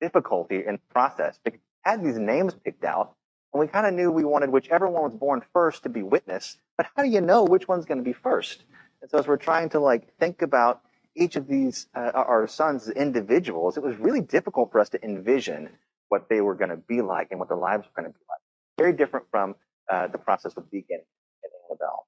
difficulty 0.00 0.64
in 0.66 0.78
process. 0.90 1.38
because 1.42 1.60
We 1.60 1.90
had 1.90 2.04
these 2.04 2.18
names 2.18 2.54
picked 2.54 2.84
out, 2.84 3.14
and 3.52 3.60
we 3.60 3.66
kind 3.66 3.86
of 3.86 3.94
knew 3.94 4.10
we 4.10 4.24
wanted 4.24 4.50
whichever 4.50 4.88
one 4.88 5.04
was 5.04 5.14
born 5.14 5.42
first 5.52 5.84
to 5.84 5.88
be 5.88 6.02
witness. 6.02 6.58
But 6.76 6.86
how 6.94 7.02
do 7.04 7.08
you 7.08 7.20
know 7.20 7.44
which 7.44 7.68
one's 7.68 7.84
going 7.84 7.98
to 7.98 8.04
be 8.04 8.12
first? 8.12 8.64
And 9.00 9.10
so 9.10 9.18
as 9.18 9.26
we're 9.26 9.36
trying 9.36 9.68
to 9.70 9.80
like 9.80 10.16
think 10.18 10.42
about 10.42 10.82
each 11.14 11.36
of 11.36 11.46
these 11.46 11.86
uh, 11.94 12.10
our 12.14 12.48
sons 12.48 12.88
as 12.88 12.94
individuals, 12.96 13.76
it 13.76 13.82
was 13.82 13.96
really 13.96 14.20
difficult 14.20 14.72
for 14.72 14.80
us 14.80 14.88
to 14.90 15.04
envision 15.04 15.70
what 16.08 16.28
they 16.28 16.40
were 16.40 16.54
going 16.54 16.70
to 16.70 16.76
be 16.76 17.00
like 17.00 17.28
and 17.30 17.38
what 17.38 17.48
their 17.48 17.56
lives 17.56 17.86
were 17.86 18.02
going 18.02 18.12
to 18.12 18.18
be 18.18 18.24
like. 18.28 18.40
Very 18.78 18.92
different 18.92 19.26
from 19.30 19.54
uh, 19.90 20.08
the 20.08 20.18
process 20.18 20.56
with 20.56 20.68
Deacon 20.70 20.98
and 20.98 21.52
Annabelle. 21.70 22.06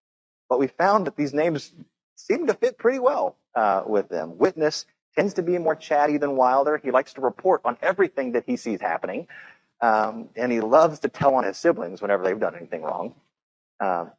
But 0.48 0.58
we 0.58 0.66
found 0.66 1.06
that 1.06 1.16
these 1.16 1.32
names 1.32 1.72
seemed 2.16 2.48
to 2.48 2.54
fit 2.54 2.78
pretty 2.78 2.98
well 2.98 3.36
uh, 3.54 3.82
with 3.86 4.08
them. 4.08 4.36
Witness 4.38 4.86
tends 5.16 5.34
to 5.34 5.42
be 5.42 5.58
more 5.58 5.74
chatty 5.76 6.18
than 6.18 6.36
Wilder. 6.36 6.78
He 6.78 6.90
likes 6.90 7.14
to 7.14 7.20
report 7.20 7.62
on 7.64 7.76
everything 7.82 8.32
that 8.32 8.44
he 8.46 8.56
sees 8.56 8.80
happening, 8.80 9.28
um, 9.80 10.28
and 10.36 10.52
he 10.52 10.60
loves 10.60 11.00
to 11.00 11.08
tell 11.08 11.34
on 11.34 11.44
his 11.44 11.56
siblings 11.56 12.02
whenever 12.02 12.24
they've 12.24 12.38
done 12.38 12.54
anything 12.56 12.82
wrong. 12.82 13.14
Um, 13.80 14.12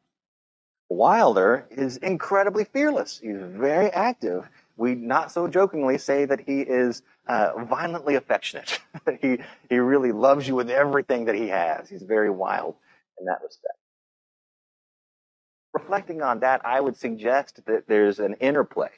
Wilder 0.90 1.68
is 1.72 1.98
incredibly 1.98 2.64
fearless. 2.66 3.20
He's 3.20 3.38
very 3.38 3.90
active. 3.92 4.50
We 4.78 4.96
not 4.96 5.32
so 5.32 5.48
jokingly 5.48 5.98
say 5.98 6.26
that 6.26 6.42
he 6.42 6.62
is 6.62 7.02
uh, 7.28 7.66
violently 7.66 8.16
affectionate. 8.16 8.80
he 9.22 9.40
he 9.70 9.80
really 9.80 10.12
loves 10.14 10.48
you 10.48 10.56
with 10.56 10.70
everything 10.70 11.26
that 11.26 11.36
he 11.36 11.48
has. 11.50 11.90
He's 11.90 12.04
very 12.04 12.30
wild 12.30 12.76
in 13.20 13.26
that 13.26 13.40
respect 13.44 13.76
reflecting 15.74 16.22
on 16.22 16.40
that, 16.42 16.66
I 16.66 16.82
would 16.82 16.98
suggest 16.98 17.66
that 17.66 17.88
there's 17.88 18.20
an 18.20 18.36
interplay, 18.36 18.90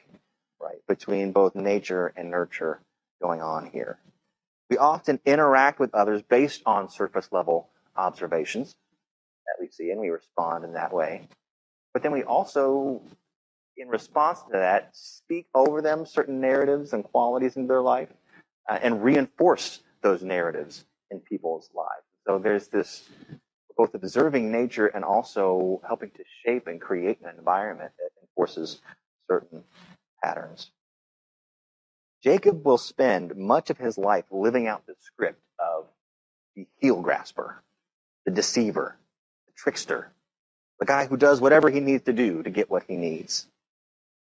right, 0.60 0.78
between 0.88 1.32
both 1.32 1.54
nature 1.54 2.12
and 2.16 2.30
nurture 2.30 2.80
going 3.22 3.42
on 3.42 3.66
here. 3.66 3.98
We 4.68 4.78
often 4.78 5.20
interact 5.26 5.80
with 5.80 5.94
others 5.94 6.22
based 6.22 6.62
on 6.66 6.90
surface 6.90 7.28
level 7.32 7.70
observations 7.96 8.74
that 9.46 9.56
we 9.60 9.68
see, 9.70 9.90
and 9.90 10.00
we 10.00 10.10
respond 10.10 10.64
in 10.64 10.74
that 10.74 10.92
way. 10.92 11.28
But 11.92 12.02
then 12.02 12.12
we 12.12 12.22
also, 12.22 13.02
in 13.76 13.88
response 13.88 14.40
to 14.42 14.52
that, 14.52 14.90
speak 14.92 15.46
over 15.54 15.82
them 15.82 16.06
certain 16.06 16.40
narratives 16.40 16.92
and 16.92 17.02
qualities 17.02 17.56
in 17.56 17.66
their 17.66 17.82
life 17.82 18.10
uh, 18.68 18.78
and 18.80 19.02
reinforce 19.02 19.80
those 20.02 20.22
narratives 20.22 20.84
in 21.10 21.20
people's 21.20 21.68
lives. 21.74 22.04
So 22.26 22.38
there's 22.38 22.68
this 22.68 23.08
both 23.76 23.94
observing 23.94 24.52
nature 24.52 24.86
and 24.86 25.04
also 25.04 25.80
helping 25.86 26.10
to 26.10 26.24
shape 26.44 26.66
and 26.66 26.80
create 26.80 27.20
an 27.22 27.34
environment 27.36 27.92
that 27.98 28.10
enforces 28.22 28.80
certain 29.28 29.64
patterns. 30.22 30.70
Jacob 32.22 32.64
will 32.64 32.78
spend 32.78 33.36
much 33.36 33.70
of 33.70 33.78
his 33.78 33.98
life 33.98 34.24
living 34.30 34.68
out 34.68 34.86
the 34.86 34.94
script 35.00 35.40
of 35.58 35.86
the 36.56 36.66
heel 36.80 37.02
grasper, 37.02 37.62
the 38.26 38.32
deceiver, 38.32 38.96
the 39.46 39.52
trickster, 39.56 40.12
the 40.80 40.86
guy 40.86 41.06
who 41.06 41.16
does 41.16 41.40
whatever 41.40 41.70
he 41.70 41.80
needs 41.80 42.04
to 42.04 42.12
do 42.14 42.42
to 42.42 42.50
get 42.50 42.70
what 42.70 42.84
he 42.88 42.96
needs. 42.96 43.46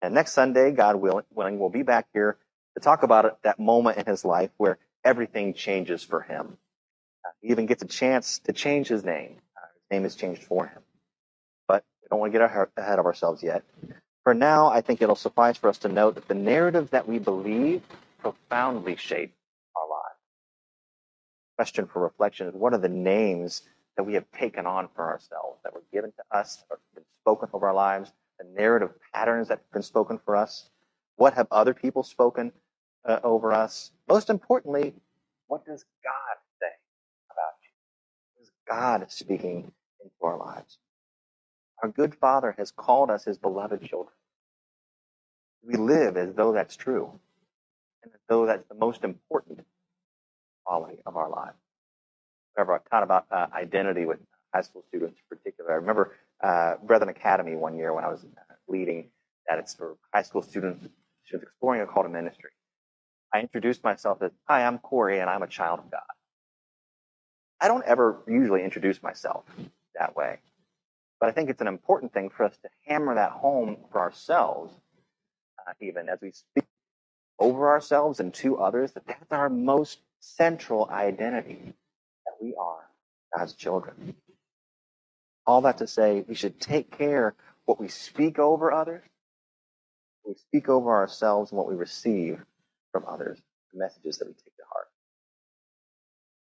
And 0.03 0.15
next 0.15 0.33
Sunday, 0.33 0.73
God 0.73 0.97
willing, 0.97 1.25
we'll 1.59 1.71
be 1.71 1.83
back 1.83 2.07
here 2.13 2.37
to 2.77 2.81
talk 2.83 3.03
about 3.03 3.25
it, 3.27 3.37
that 3.45 3.59
moment 3.59 3.99
in 3.99 4.07
his 4.07 4.25
life 4.25 4.51
where 4.59 4.79
everything 5.05 5.55
changes 5.55 6.03
for 6.05 6.21
him. 6.23 6.59
Uh, 7.27 7.31
he 7.43 7.51
even 7.51 7.67
gets 7.67 7.83
a 7.83 7.87
chance 7.89 8.41
to 8.41 8.53
change 8.53 8.89
his 8.89 9.05
name 9.05 9.37
His 9.91 9.97
name 9.99 10.05
is 10.07 10.17
changed 10.17 10.45
for 10.45 10.67
him. 10.67 10.83
But 11.69 11.85
we 12.03 12.09
don't 12.11 12.21
want 12.21 12.33
to 12.33 12.39
get 12.39 12.69
ahead 12.77 12.99
of 12.99 13.07
ourselves 13.07 13.43
yet. 13.43 13.65
For 14.25 14.35
now, 14.35 14.69
I 14.69 14.81
think 14.81 15.03
it'll 15.03 15.17
suffice 15.17 15.59
for 15.59 15.69
us 15.69 15.79
to 15.79 15.89
note 15.89 16.15
that 16.15 16.29
the 16.29 16.35
narrative 16.35 16.91
that 16.91 17.07
we 17.07 17.19
believe 17.19 17.83
profoundly 18.21 18.97
shape 18.97 19.35
our 19.77 19.89
lives. 19.89 20.19
Question 21.57 21.87
for 21.87 22.03
reflection 22.03 22.49
is 22.49 22.55
what 22.55 22.73
are 22.73 22.79
the 22.79 22.89
names 22.89 23.63
that 23.97 24.05
we 24.05 24.15
have 24.15 24.25
taken 24.33 24.67
on 24.67 24.89
for 24.95 25.05
ourselves, 25.05 25.61
that 25.63 25.75
were 25.75 25.85
given 25.93 26.11
to 26.13 26.37
us, 26.37 26.65
or 26.71 26.81
been 26.95 27.05
spoken 27.21 27.51
over 27.53 27.69
our 27.69 27.75
lives, 27.75 28.13
the 28.39 28.47
narrative 28.59 28.91
patterns 29.13 29.49
that 29.49 29.59
have 29.59 29.73
been 29.73 29.83
spoken 29.83 30.19
for 30.25 30.37
us? 30.37 30.71
What 31.17 31.35
have 31.35 31.47
other 31.51 31.75
people 31.75 32.03
spoken 32.03 32.51
uh, 33.05 33.21
over 33.23 33.53
us? 33.53 33.93
Most 34.09 34.31
importantly, 34.31 34.95
what 35.49 35.67
does 35.67 35.85
God 36.03 36.37
say 36.61 36.73
about 37.31 37.55
you? 37.63 38.43
Is 38.43 38.51
God 38.67 39.13
speaking 39.13 39.71
into 40.03 40.17
our 40.23 40.39
lives. 40.39 40.79
Our 41.85 41.89
good 41.89 42.15
Father 42.15 42.55
has 42.57 42.71
called 42.71 43.11
us 43.11 43.27
his 43.27 43.37
beloved 43.37 43.83
children. 43.83 44.15
We 45.63 45.75
live 45.75 46.17
as 46.17 46.33
though 46.35 46.53
that's 46.55 46.77
true, 46.77 47.11
and 48.03 48.11
as 48.11 48.21
though 48.27 48.47
that's 48.47 48.67
the 48.71 48.75
most 48.75 49.05
important 49.05 49.61
quality 50.65 51.03
of 51.05 51.19
our 51.19 51.29
lives. 51.29 51.59
Whenever 52.55 52.73
I 52.77 52.79
taught 52.91 53.03
about 53.03 53.27
uh, 53.31 53.49
identity 53.55 54.07
with 54.07 54.19
high 54.55 54.63
school 54.63 54.83
students 54.89 55.19
in 55.19 55.37
particular, 55.37 55.73
I 55.73 55.75
remember 55.75 56.13
uh, 56.43 56.77
Brethren 56.83 57.11
Academy 57.11 57.55
one 57.55 57.77
year 57.77 57.93
when 57.93 58.03
I 58.03 58.09
was 58.09 58.25
uh, 58.25 58.55
leading 58.67 59.11
that 59.47 59.59
it's 59.59 59.75
for 59.75 59.99
high 60.15 60.23
school 60.23 60.41
students, 60.41 60.89
students 61.27 61.51
exploring 61.51 61.83
a 61.83 61.87
call 61.87 62.05
to 62.05 62.09
ministry. 62.09 62.53
I 63.35 63.41
introduced 63.41 63.85
myself 63.85 64.23
as, 64.23 64.31
Hi, 64.49 64.65
I'm 64.65 64.79
Corey, 64.79 65.21
and 65.21 65.29
I'm 65.29 65.43
a 65.43 65.49
child 65.49 65.81
of 65.81 65.91
God. 65.91 66.01
I 67.61 67.69
don't 67.69 67.85
ever 67.85 68.23
usually 68.27 68.65
introduce 68.65 69.03
myself 69.03 69.45
that 69.99 70.17
way. 70.17 70.39
But 71.21 71.29
I 71.29 71.33
think 71.33 71.51
it's 71.51 71.61
an 71.61 71.69
important 71.69 72.13
thing 72.13 72.31
for 72.31 72.45
us 72.45 72.57
to 72.63 72.69
hammer 72.87 73.15
that 73.15 73.33
home 73.33 73.79
for 73.93 74.01
ourselves, 74.01 74.75
uh, 75.67 75.73
even 75.81 76.09
as 76.09 76.19
we 76.21 76.33
speak 76.33 76.65
over 77.39 77.69
ourselves 77.69 78.21
and 78.21 78.33
to 78.35 78.59
others, 78.59 78.93
that 78.93 79.07
that's 79.07 79.33
our 79.33 79.49
most 79.49 80.01
central 80.21 80.89
identity, 80.91 81.75
that 82.27 82.35
we 82.41 82.55
are 82.59 82.89
God's 83.37 83.55
children. 83.55 84.15
All 85.47 85.63
that 85.63 85.79
to 85.79 85.87
say, 85.87 86.25
we 86.27 86.35
should 86.35 86.61
take 86.61 86.97
care 86.97 87.35
what 87.67 87.81
we 87.81 87.89
speak 87.89 88.39
over 88.39 88.73
others, 88.73 89.03
we 90.27 90.35
speak 90.35 90.69
over 90.69 90.95
ourselves, 90.95 91.51
and 91.51 91.59
what 91.59 91.69
we 91.69 91.75
receive 91.75 92.41
from 92.93 93.05
others, 93.09 93.39
the 93.73 93.79
messages 93.79 94.19
that 94.19 94.29
we 94.29 94.35
take 94.35 94.57
to 94.57 94.63
heart. 94.71 94.89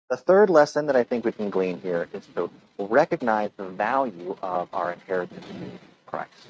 The 0.10 0.17
third 0.17 0.50
lesson 0.50 0.86
that 0.88 0.95
I 0.95 1.03
think 1.03 1.25
we 1.25 1.31
can 1.31 1.50
glean 1.50 1.79
here 1.79 2.07
is 2.13 2.27
to 2.36 2.50
recognize 2.77 3.51
the 3.57 3.65
value 3.65 4.36
of 4.41 4.67
our 4.74 4.91
inheritance 4.91 5.45
in 5.50 5.79
Christ. 6.05 6.48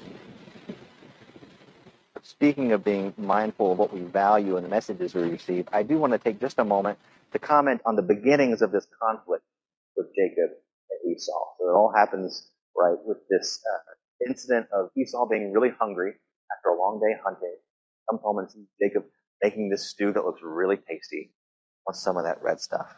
Speaking 2.22 2.72
of 2.72 2.82
being 2.82 3.14
mindful 3.16 3.72
of 3.72 3.78
what 3.78 3.92
we 3.92 4.00
value 4.00 4.56
and 4.56 4.64
the 4.64 4.68
messages 4.68 5.14
we 5.14 5.22
receive, 5.22 5.68
I 5.72 5.82
do 5.82 5.98
want 5.98 6.12
to 6.12 6.18
take 6.18 6.40
just 6.40 6.58
a 6.58 6.64
moment 6.64 6.98
to 7.32 7.38
comment 7.38 7.80
on 7.86 7.96
the 7.96 8.02
beginnings 8.02 8.60
of 8.60 8.72
this 8.72 8.86
conflict 9.00 9.44
with 9.96 10.06
Jacob 10.14 10.50
and 10.90 11.14
Esau. 11.14 11.44
So 11.58 11.68
it 11.68 11.72
all 11.72 11.92
happens 11.94 12.50
right 12.76 12.96
with 13.04 13.18
this 13.30 13.60
uh, 13.72 14.28
incident 14.28 14.66
of 14.72 14.90
Esau 14.96 15.26
being 15.28 15.52
really 15.52 15.70
hungry 15.78 16.12
after 16.56 16.70
a 16.70 16.78
long 16.78 17.00
day 17.00 17.16
hunting. 17.24 17.56
Comes 18.10 18.20
home 18.22 18.38
and 18.38 18.50
sees 18.50 18.66
Jacob 18.82 19.04
making 19.42 19.70
this 19.70 19.88
stew 19.88 20.12
that 20.12 20.24
looks 20.24 20.40
really 20.42 20.76
tasty. 20.76 21.32
Wants 21.86 22.02
some 22.02 22.16
of 22.16 22.24
that 22.24 22.42
red 22.42 22.60
stuff. 22.60 22.94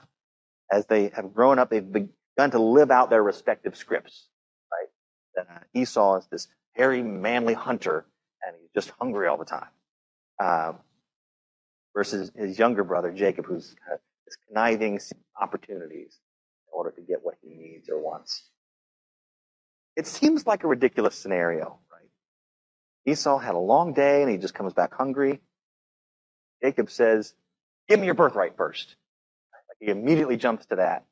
As 0.71 0.87
they 0.87 1.11
have 1.15 1.33
grown 1.33 1.59
up, 1.59 1.71
they've 1.71 1.93
begun 1.93 2.51
to 2.51 2.59
live 2.59 2.91
out 2.91 3.11
their 3.11 3.23
respective 3.23 3.77
scripts. 3.77 4.29
Right? 4.73 5.47
Uh, 5.49 5.59
Esau 5.75 6.19
is 6.19 6.27
this 6.31 6.49
hairy, 6.75 7.03
manly 7.03 7.55
hunter, 7.55 8.05
and 8.45 8.57
he's 8.61 8.71
just 8.75 8.93
hungry 8.99 9.29
all 9.29 9.37
the 9.39 9.45
time. 9.45 9.69
Uh, 10.39 10.73
versus 11.95 12.31
his 12.37 12.59
younger 12.59 12.85
brother 12.85 13.11
Jacob, 13.11 13.47
who's 13.47 13.75
is 14.27 14.37
conniving 14.49 15.01
opportunities 15.41 16.19
in 16.67 16.73
order 16.73 16.91
to 16.91 17.01
get 17.01 17.21
what 17.23 17.37
he 17.43 17.55
needs 17.55 17.89
or 17.89 17.99
wants. 17.99 18.43
It 19.97 20.07
seems 20.07 20.47
like 20.47 20.65
a 20.65 20.67
ridiculous 20.67 21.15
scenario, 21.15 21.79
right? 21.91 22.09
Esau 23.11 23.39
had 23.39 23.55
a 23.55 23.59
long 23.59 23.95
day 23.95 24.23
and 24.23 24.31
he 24.31 24.37
just 24.37 24.55
comes 24.55 24.75
back 24.75 24.93
hungry. 24.95 25.41
Jacob 26.63 26.91
says, 26.91 27.35
Give 27.89 28.01
me 28.01 28.07
your 28.07 28.15
birthright 28.15 28.57
first. 28.57 28.97
He 29.81 29.89
immediately 29.89 30.37
jumps 30.37 30.67
to 30.67 30.77
that. 30.77 31.05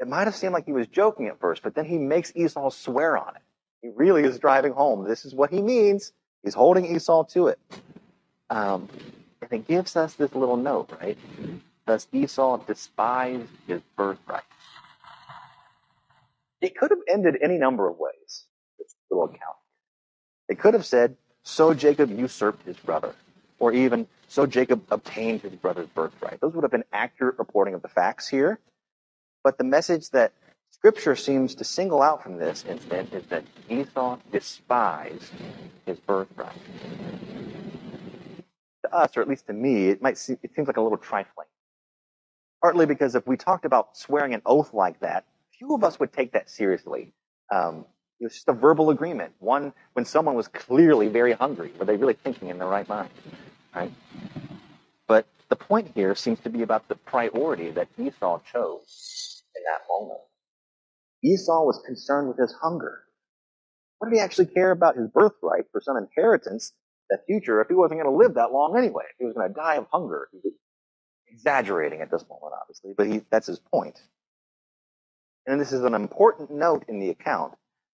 It 0.00 0.08
might 0.08 0.24
have 0.26 0.34
seemed 0.34 0.54
like 0.54 0.64
he 0.64 0.72
was 0.72 0.86
joking 0.86 1.26
at 1.28 1.38
first, 1.40 1.62
but 1.62 1.74
then 1.74 1.84
he 1.84 1.98
makes 1.98 2.32
Esau 2.34 2.70
swear 2.70 3.18
on 3.18 3.36
it. 3.36 3.42
He 3.82 3.88
really 3.94 4.24
is 4.24 4.38
driving 4.38 4.72
home. 4.72 5.06
This 5.06 5.24
is 5.24 5.34
what 5.34 5.50
he 5.50 5.60
means. 5.60 6.12
He's 6.42 6.54
holding 6.54 6.86
Esau 6.86 7.24
to 7.24 7.48
it. 7.48 7.58
Um, 8.48 8.88
and 9.42 9.52
it 9.52 9.68
gives 9.68 9.96
us 9.96 10.14
this 10.14 10.34
little 10.34 10.56
note, 10.56 10.90
right? 11.00 11.18
Thus 11.86 12.06
Esau 12.12 12.58
despised 12.58 13.48
his 13.66 13.80
birthright. 13.96 14.42
It 16.60 16.76
could 16.76 16.90
have 16.90 17.00
ended 17.08 17.36
any 17.42 17.58
number 17.58 17.88
of 17.88 17.98
ways, 17.98 18.44
this 18.78 18.94
little 19.10 19.24
account. 19.24 19.56
It 20.48 20.58
could 20.58 20.74
have 20.74 20.84
said, 20.84 21.16
so 21.42 21.72
Jacob 21.72 22.10
usurped 22.10 22.64
his 22.66 22.76
brother, 22.76 23.14
or 23.58 23.72
even, 23.72 24.06
so 24.30 24.46
Jacob 24.46 24.84
obtained 24.92 25.42
his 25.42 25.54
brother's 25.56 25.88
birthright. 25.88 26.40
Those 26.40 26.54
would 26.54 26.62
have 26.62 26.70
been 26.70 26.84
accurate 26.92 27.36
reporting 27.36 27.74
of 27.74 27.82
the 27.82 27.88
facts 27.88 28.28
here. 28.28 28.60
But 29.42 29.58
the 29.58 29.64
message 29.64 30.10
that 30.10 30.32
Scripture 30.70 31.16
seems 31.16 31.56
to 31.56 31.64
single 31.64 32.00
out 32.00 32.22
from 32.22 32.36
this 32.36 32.64
incident 32.68 33.12
is 33.12 33.24
that 33.26 33.42
Esau 33.68 34.18
despised 34.30 35.32
his 35.84 35.98
birthright. 35.98 36.54
To 38.84 38.94
us, 38.94 39.16
or 39.16 39.22
at 39.22 39.28
least 39.28 39.48
to 39.48 39.52
me, 39.52 39.88
it 39.88 40.00
might 40.00 40.16
seem, 40.16 40.38
it 40.44 40.54
seems 40.54 40.68
like 40.68 40.76
a 40.76 40.80
little 40.80 40.96
trifling. 40.96 41.48
Partly 42.62 42.86
because 42.86 43.16
if 43.16 43.26
we 43.26 43.36
talked 43.36 43.64
about 43.64 43.96
swearing 43.96 44.32
an 44.32 44.42
oath 44.46 44.72
like 44.72 45.00
that, 45.00 45.24
few 45.58 45.74
of 45.74 45.82
us 45.82 45.98
would 45.98 46.12
take 46.12 46.30
that 46.34 46.48
seriously. 46.48 47.12
Um, 47.50 47.84
it 48.20 48.24
was 48.26 48.34
just 48.34 48.48
a 48.48 48.52
verbal 48.52 48.90
agreement. 48.90 49.32
One 49.40 49.72
when 49.94 50.04
someone 50.04 50.36
was 50.36 50.46
clearly 50.46 51.08
very 51.08 51.32
hungry. 51.32 51.72
Were 51.80 51.84
they 51.84 51.96
really 51.96 52.14
thinking 52.14 52.46
in 52.46 52.58
their 52.58 52.68
right 52.68 52.88
mind? 52.88 53.10
Right? 53.74 53.92
But 55.06 55.26
the 55.48 55.56
point 55.56 55.92
here 55.94 56.14
seems 56.14 56.40
to 56.40 56.50
be 56.50 56.62
about 56.62 56.88
the 56.88 56.96
priority 56.96 57.70
that 57.70 57.88
Esau 57.98 58.40
chose 58.52 59.42
in 59.56 59.62
that 59.64 59.82
moment. 59.88 60.20
Esau 61.22 61.64
was 61.64 61.82
concerned 61.86 62.28
with 62.28 62.38
his 62.38 62.54
hunger. 62.60 63.02
What 63.98 64.10
did 64.10 64.16
he 64.16 64.22
actually 64.22 64.46
care 64.46 64.70
about 64.70 64.96
his 64.96 65.08
birthright 65.08 65.66
for 65.72 65.80
some 65.80 65.96
inheritance, 65.96 66.72
that 67.10 67.26
future, 67.26 67.60
if 67.60 67.68
he 67.68 67.74
wasn't 67.74 68.00
going 68.00 68.12
to 68.12 68.18
live 68.18 68.34
that 68.34 68.52
long 68.52 68.76
anyway? 68.78 69.04
If 69.10 69.16
he 69.18 69.26
was 69.26 69.34
going 69.34 69.48
to 69.48 69.54
die 69.54 69.76
of 69.76 69.86
hunger, 69.92 70.28
he 70.32 70.40
exaggerating 71.30 72.00
at 72.00 72.10
this 72.10 72.24
moment, 72.28 72.54
obviously, 72.60 72.92
but 72.96 73.06
he, 73.06 73.22
that's 73.30 73.46
his 73.46 73.58
point. 73.58 74.00
And 75.46 75.60
this 75.60 75.72
is 75.72 75.84
an 75.84 75.94
important 75.94 76.50
note 76.50 76.84
in 76.88 77.00
the 77.00 77.10
account 77.10 77.54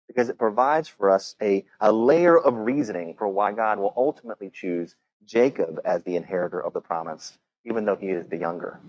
because 0.08 0.30
it 0.30 0.38
provides 0.38 0.88
for 0.88 1.10
us 1.10 1.36
a, 1.42 1.66
a 1.80 1.92
layer 1.92 2.38
of 2.38 2.56
reasoning 2.56 3.16
for 3.18 3.28
why 3.28 3.52
God 3.52 3.80
will 3.80 3.94
ultimately 3.96 4.52
choose 4.54 4.96
Jacob 5.26 5.80
as 5.86 6.04
the 6.04 6.16
inheritor 6.16 6.60
of 6.60 6.74
the 6.74 6.82
promise, 6.82 7.38
even 7.66 7.86
though 7.86 7.96
he 7.96 8.08
is 8.10 8.28
the 8.28 8.38
younger. 8.38 8.80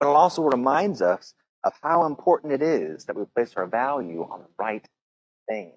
But 0.00 0.08
it 0.08 0.16
also 0.16 0.42
reminds 0.42 1.02
us 1.02 1.34
of 1.64 1.72
how 1.82 2.06
important 2.06 2.52
it 2.52 2.62
is 2.62 3.04
that 3.04 3.16
we 3.16 3.24
place 3.24 3.54
our 3.56 3.66
value 3.66 4.26
on 4.28 4.40
the 4.40 4.48
right 4.58 4.86
things. 5.48 5.74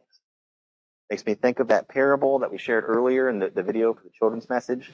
Makes 1.09 1.25
me 1.25 1.35
think 1.35 1.59
of 1.59 1.67
that 1.67 1.87
parable 1.87 2.39
that 2.39 2.51
we 2.51 2.57
shared 2.57 2.85
earlier 2.87 3.29
in 3.29 3.39
the, 3.39 3.49
the 3.49 3.61
video 3.61 3.93
for 3.93 4.01
the 4.03 4.09
children's 4.09 4.49
message 4.49 4.91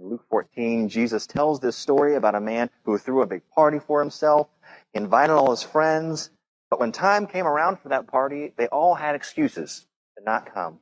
in 0.00 0.08
Luke 0.08 0.24
14, 0.30 0.88
Jesus 0.88 1.26
tells 1.26 1.60
this 1.60 1.76
story 1.76 2.14
about 2.14 2.34
a 2.34 2.40
man 2.40 2.70
who 2.84 2.96
threw 2.96 3.20
a 3.20 3.26
big 3.26 3.42
party 3.54 3.78
for 3.78 4.00
himself, 4.00 4.48
invited 4.94 5.34
all 5.34 5.50
his 5.50 5.62
friends, 5.62 6.30
but 6.70 6.80
when 6.80 6.90
time 6.90 7.26
came 7.26 7.46
around 7.46 7.78
for 7.80 7.90
that 7.90 8.06
party, 8.06 8.54
they 8.56 8.66
all 8.68 8.94
had 8.94 9.14
excuses 9.14 9.86
to 10.16 10.24
not 10.24 10.52
come. 10.54 10.80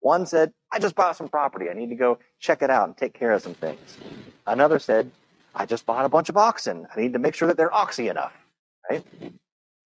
One 0.00 0.24
said, 0.24 0.52
I 0.74 0.80
just 0.80 0.96
bought 0.96 1.16
some 1.16 1.28
property. 1.28 1.70
I 1.70 1.74
need 1.74 1.90
to 1.90 1.94
go 1.96 2.18
check 2.40 2.62
it 2.62 2.70
out 2.70 2.88
and 2.88 2.96
take 2.96 3.14
care 3.14 3.32
of 3.32 3.42
some 3.42 3.54
things. 3.54 3.96
Another 4.46 4.80
said, 4.80 5.10
I 5.54 5.66
just 5.66 5.86
bought 5.86 6.04
a 6.04 6.08
bunch 6.08 6.30
of 6.30 6.36
oxen. 6.36 6.88
I 6.94 7.00
need 7.00 7.12
to 7.12 7.20
make 7.20 7.36
sure 7.36 7.46
that 7.46 7.56
they're 7.56 7.72
oxy 7.72 8.08
enough, 8.08 8.34
right? 8.90 9.04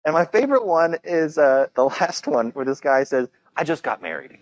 And 0.05 0.15
my 0.15 0.27
favorite 0.27 0.67
one 0.67 0.99
is 1.05 1.39
uh, 1.39 1.69
the 1.75 1.85
last 2.01 2.27
one 2.29 2.51
where 2.51 2.67
this 2.67 2.81
guy 2.81 3.05
says, 3.05 3.29
I 3.57 3.65
just 3.65 3.83
got 3.83 4.03
married. 4.03 4.39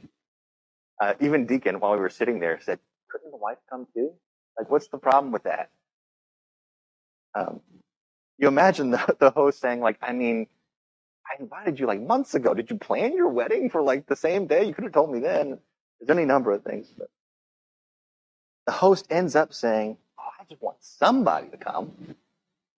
Uh, 1.01 1.15
even 1.21 1.47
Deacon, 1.47 1.81
while 1.81 1.93
we 1.93 2.01
were 2.01 2.11
sitting 2.11 2.41
there, 2.41 2.61
said, 2.63 2.81
couldn't 3.11 3.31
the 3.31 3.37
wife 3.37 3.59
come 3.71 3.87
too? 3.95 4.11
Like, 4.59 4.71
what's 4.71 4.89
the 4.89 4.99
problem 4.99 5.33
with 5.33 5.45
that? 5.45 5.71
Um, 7.37 7.61
you 8.39 8.49
imagine 8.49 8.91
the, 8.91 9.17
the 9.21 9.31
host 9.31 9.61
saying, 9.61 9.81
like, 9.81 9.99
I 10.03 10.13
mean, 10.13 10.49
I 11.27 11.43
invited 11.43 11.81
you 11.81 11.87
like 11.87 12.01
months 12.03 12.35
ago. 12.35 12.55
Did 12.55 12.71
you 12.71 12.79
plan 12.79 13.17
your 13.17 13.29
wedding 13.29 13.71
for 13.71 13.83
like 13.83 14.07
the 14.07 14.17
same 14.17 14.47
day? 14.47 14.67
You 14.67 14.75
could 14.75 14.85
have 14.85 14.93
told 14.93 15.13
me 15.13 15.21
then. 15.21 15.59
There's 16.03 16.19
any 16.19 16.27
number 16.27 16.51
of 16.51 16.65
things. 16.65 16.89
But 16.99 17.09
the 18.67 18.73
host 18.73 19.07
ends 19.09 19.37
up 19.37 19.55
saying, 19.55 19.97
oh, 20.19 20.31
I 20.41 20.45
just 20.49 20.61
want 20.61 20.79
somebody 20.81 21.49
to 21.51 21.57
come. 21.57 21.93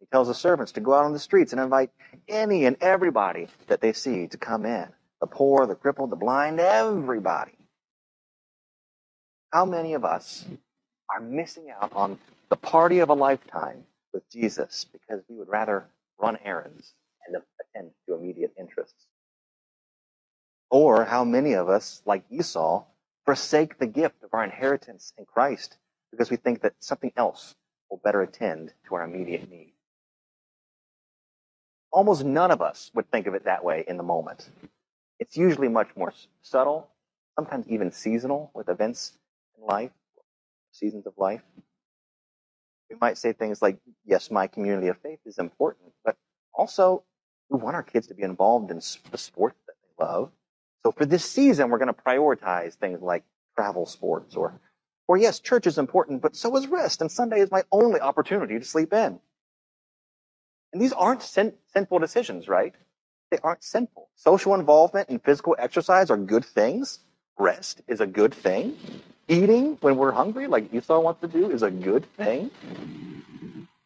He 0.01 0.07
tells 0.13 0.29
the 0.29 0.35
servants 0.35 0.73
to 0.73 0.81
go 0.81 0.93
out 0.93 1.07
on 1.07 1.15
the 1.15 1.19
streets 1.19 1.53
and 1.53 1.61
invite 1.61 1.91
any 2.29 2.67
and 2.67 2.77
everybody 2.83 3.49
that 3.69 3.81
they 3.81 3.95
see 3.95 4.27
to 4.29 4.37
come 4.37 4.67
in. 4.67 4.89
The 5.23 5.27
poor, 5.27 5.67
the 5.67 5.75
crippled, 5.75 6.11
the 6.11 6.17
blind, 6.17 6.61
everybody. 6.61 7.53
How 9.53 9.65
many 9.65 9.95
of 9.95 10.05
us 10.05 10.45
are 11.09 11.21
missing 11.21 11.71
out 11.71 11.93
on 11.95 12.19
the 12.51 12.57
party 12.57 12.99
of 12.99 13.09
a 13.09 13.15
lifetime 13.15 13.85
with 14.13 14.29
Jesus 14.31 14.85
because 14.93 15.23
we 15.29 15.37
would 15.37 15.49
rather 15.49 15.87
run 16.19 16.37
errands 16.45 16.93
and 17.27 17.43
attend 17.61 17.93
to 18.07 18.15
immediate 18.15 18.53
interests? 18.59 19.07
Or 20.71 21.05
how 21.05 21.25
many 21.25 21.55
of 21.55 21.71
us, 21.71 22.03
like 22.05 22.25
Esau, 22.31 22.85
forsake 23.25 23.79
the 23.79 23.87
gift 23.87 24.23
of 24.23 24.31
our 24.33 24.45
inheritance 24.45 25.13
in 25.19 25.25
Christ 25.25 25.77
because 26.11 26.31
we 26.31 26.37
think 26.37 26.63
that 26.63 26.75
something 26.81 27.13
else 27.17 27.55
will 27.91 28.01
better 28.05 28.23
attend 28.23 28.73
to 28.89 28.95
our 28.95 29.05
immediate 29.05 29.51
need? 29.51 29.73
Almost 31.91 32.25
none 32.25 32.51
of 32.51 32.61
us 32.61 32.91
would 32.95 33.11
think 33.11 33.27
of 33.27 33.35
it 33.35 33.45
that 33.45 33.65
way 33.65 33.85
in 33.87 33.97
the 33.97 34.03
moment. 34.03 34.49
It's 35.21 35.37
usually 35.37 35.69
much 35.69 35.89
more 35.97 36.13
subtle, 36.43 36.89
sometimes 37.37 37.69
even 37.69 37.93
seasonal 37.93 38.51
with 38.55 38.69
events 38.69 39.17
in 39.57 39.65
life, 39.65 39.93
seasons 40.73 41.07
of 41.07 41.15
life. 41.17 41.43
We 42.91 42.97
might 43.01 43.17
say 43.17 43.33
things 43.33 43.63
like, 43.63 43.79
yes, 44.05 44.31
my 44.31 44.47
community 44.47 44.89
of 44.89 44.99
faith 44.99 45.21
is 45.25 45.39
important, 45.39 45.93
but 46.05 46.17
also 46.53 47.05
we 47.49 47.59
want 47.59 47.77
our 47.77 47.83
kids 47.83 48.09
to 48.09 48.15
be 48.15 48.23
involved 48.23 48.71
in 48.71 48.77
the 48.79 49.19
sports 49.19 49.57
that 49.67 49.75
they 49.83 50.05
love. 50.05 50.31
So 50.85 50.93
for 50.93 51.07
this 51.07 51.25
season, 51.25 51.71
we're 51.71 51.79
going 51.79 51.95
to 51.95 52.03
prioritize 52.03 52.75
things 52.75 53.01
like 53.03 53.25
travel 53.57 53.87
sports 53.87 54.37
or, 54.37 54.61
or 55.09 55.17
yes, 55.17 55.41
church 55.41 55.67
is 55.67 55.79
important, 55.79 56.23
but 56.23 56.37
so 56.37 56.57
is 56.57 56.67
rest. 56.67 57.01
And 57.01 57.11
Sunday 57.11 57.41
is 57.41 57.51
my 57.51 57.65
only 57.73 58.01
opportunity 58.01 58.59
to 58.59 58.65
sleep 58.65 58.93
in. 58.93 59.19
And 60.73 60.83
these 60.83 60.93
aren't 60.93 61.23
sin- 61.23 61.55
sinful 61.73 62.01
decisions, 62.01 62.49
right? 62.49 62.75
They 63.31 63.39
aren't 63.43 63.65
sinful. 63.65 64.11
Social 64.17 64.55
involvement 64.55 65.09
and 65.09 65.23
physical 65.23 65.57
exercise 65.59 66.11
are 66.11 66.17
good 66.17 66.45
things. 66.45 67.01
Rest 67.39 67.83
is 67.89 68.01
a 68.01 68.07
good 68.07 68.35
thing. 68.35 68.77
Eating 69.29 69.79
when 69.81 69.97
we're 69.97 70.13
hungry, 70.13 70.47
like 70.49 70.73
Esau 70.75 71.01
wants 71.01 71.23
to 71.23 71.29
do, 71.29 71.51
is 71.51 71.63
a 71.63 71.71
good 71.71 72.07
thing. 72.17 72.51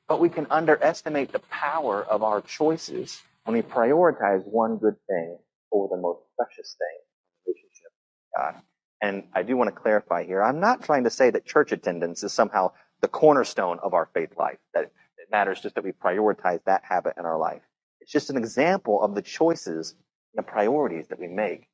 But 0.09 0.21
we 0.21 0.29
can 0.31 0.47
underestimate 0.51 1.33
the 1.33 1.41
power 1.51 2.03
of 2.05 2.23
our 2.23 2.41
choices 2.41 3.23
when 3.45 3.57
we 3.57 3.63
prioritize 3.63 4.45
one 4.45 4.79
good 4.79 4.97
thing 5.09 5.39
over 5.73 5.95
the 5.95 6.01
most 6.01 6.21
precious 6.37 6.77
thing, 6.79 6.99
relationship 7.47 7.93
God. 8.37 8.55
And 9.01 9.25
I 9.35 9.43
do 9.43 9.57
want 9.57 9.69
to 9.75 9.81
clarify 9.81 10.25
here, 10.25 10.43
I'm 10.43 10.61
not 10.61 10.83
trying 10.83 11.05
to 11.05 11.11
say 11.11 11.31
that 11.31 11.47
church 11.47 11.73
attendance 11.73 12.23
is 12.23 12.33
somehow 12.33 12.73
the 13.01 13.09
cornerstone 13.09 13.79
of 13.83 13.95
our 13.95 14.09
faith 14.13 14.31
life, 14.37 14.59
that 14.75 14.85
it 14.85 15.31
matters 15.31 15.61
just 15.61 15.77
that 15.77 15.85
we 15.85 15.93
prioritize 15.93 16.61
that 16.67 16.83
habit 16.85 17.15
in 17.19 17.25
our 17.25 17.39
life. 17.39 17.63
It's 18.01 18.11
just 18.11 18.31
an 18.31 18.37
example 18.37 19.03
of 19.03 19.15
the 19.15 19.23
choices 19.23 19.95
and 20.35 20.45
the 20.45 20.51
priorities 20.51 21.07
that 21.09 21.21
we 21.21 21.29
make 21.29 21.69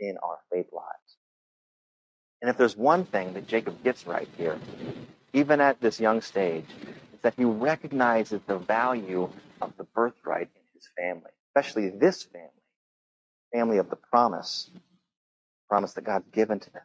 in 0.00 0.16
our 0.22 0.38
faith 0.52 0.66
lives. 0.72 1.16
And 2.42 2.50
if 2.50 2.56
there's 2.56 2.76
one 2.76 3.04
thing 3.04 3.32
that 3.34 3.46
Jacob 3.48 3.82
gets 3.82 4.06
right 4.06 4.28
here, 4.36 4.58
even 5.32 5.60
at 5.60 5.80
this 5.80 5.98
young 5.98 6.20
stage, 6.20 6.66
is 7.14 7.20
that 7.22 7.34
he 7.36 7.44
recognizes 7.44 8.40
the 8.46 8.58
value 8.58 9.28
of 9.60 9.72
the 9.76 9.84
birthright 9.84 10.48
in 10.54 10.62
his 10.74 10.88
family, 10.96 11.30
especially 11.48 11.88
this 11.88 12.22
family, 12.24 12.50
family 13.52 13.78
of 13.78 13.90
the 13.90 13.96
promise, 13.96 14.70
promise 15.68 15.92
that 15.94 16.04
God's 16.04 16.28
given 16.30 16.60
to 16.60 16.70
them. 16.72 16.82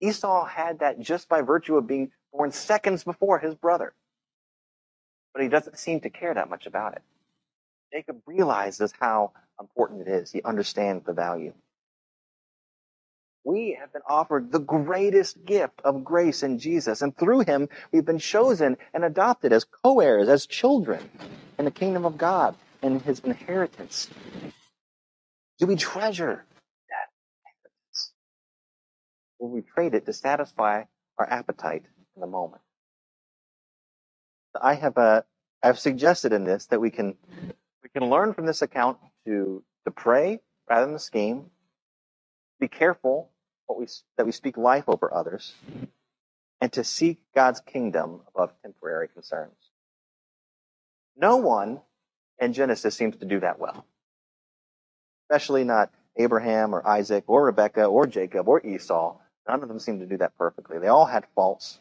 Esau 0.00 0.44
had 0.46 0.80
that 0.80 1.00
just 1.00 1.28
by 1.28 1.42
virtue 1.42 1.76
of 1.76 1.86
being 1.86 2.10
born 2.32 2.52
seconds 2.52 3.04
before 3.04 3.38
his 3.38 3.54
brother. 3.54 3.92
But 5.32 5.42
he 5.42 5.48
doesn't 5.48 5.78
seem 5.78 6.00
to 6.00 6.10
care 6.10 6.34
that 6.34 6.50
much 6.50 6.66
about 6.66 6.94
it. 6.94 7.02
Jacob 7.92 8.22
realizes 8.26 8.92
how 8.98 9.32
important 9.60 10.06
it 10.06 10.08
is. 10.08 10.32
He 10.32 10.42
understands 10.42 11.04
the 11.04 11.12
value. 11.12 11.52
We 13.44 13.76
have 13.80 13.92
been 13.92 14.02
offered 14.06 14.52
the 14.52 14.60
greatest 14.60 15.44
gift 15.44 15.80
of 15.82 16.04
grace 16.04 16.42
in 16.42 16.58
Jesus, 16.58 17.00
and 17.02 17.16
through 17.16 17.40
him 17.40 17.68
we've 17.90 18.04
been 18.04 18.18
chosen 18.18 18.76
and 18.92 19.04
adopted 19.04 19.52
as 19.52 19.64
co-heirs, 19.64 20.28
as 20.28 20.46
children 20.46 21.10
in 21.58 21.64
the 21.64 21.70
kingdom 21.70 22.04
of 22.04 22.18
God 22.18 22.54
and 22.82 23.00
his 23.02 23.20
inheritance. 23.20 24.10
Do 25.60 25.66
we 25.66 25.76
treasure 25.76 26.44
that 26.88 27.08
inheritance? 27.44 28.12
Will 29.38 29.50
we 29.50 29.60
trade 29.60 29.94
it 29.94 30.06
to 30.06 30.12
satisfy 30.12 30.84
our 31.18 31.30
appetite 31.30 31.84
in 32.16 32.20
the 32.20 32.26
moment? 32.26 32.62
I 34.60 34.74
have 34.74 34.98
uh, 34.98 35.22
I've 35.62 35.78
suggested 35.78 36.32
in 36.32 36.44
this 36.44 36.66
that 36.66 36.80
we 36.80 36.90
can 36.90 37.14
we 37.82 37.90
can 37.90 38.08
learn 38.08 38.34
from 38.34 38.46
this 38.46 38.62
account 38.62 38.98
to 39.26 39.62
to 39.84 39.90
pray 39.90 40.40
rather 40.68 40.86
than 40.86 40.98
scheme, 40.98 41.50
be 42.58 42.68
careful 42.68 43.30
what 43.66 43.78
we, 43.78 43.86
that 44.16 44.26
we 44.26 44.32
speak 44.32 44.56
life 44.56 44.84
over 44.88 45.12
others, 45.12 45.54
and 46.60 46.72
to 46.72 46.84
seek 46.84 47.20
God's 47.34 47.60
kingdom 47.60 48.20
above 48.28 48.52
temporary 48.62 49.08
concerns. 49.08 49.52
No 51.16 51.36
one 51.36 51.80
in 52.38 52.52
Genesis 52.52 52.94
seems 52.94 53.16
to 53.16 53.26
do 53.26 53.40
that 53.40 53.58
well, 53.58 53.84
especially 55.30 55.62
not 55.62 55.92
Abraham 56.16 56.74
or 56.74 56.86
Isaac 56.86 57.24
or 57.28 57.44
Rebekah 57.44 57.84
or 57.84 58.06
Jacob 58.06 58.48
or 58.48 58.60
Esau. 58.66 59.16
None 59.48 59.62
of 59.62 59.68
them 59.68 59.78
seem 59.78 60.00
to 60.00 60.06
do 60.06 60.16
that 60.16 60.36
perfectly. 60.36 60.78
They 60.78 60.88
all 60.88 61.06
had 61.06 61.24
faults. 61.36 61.78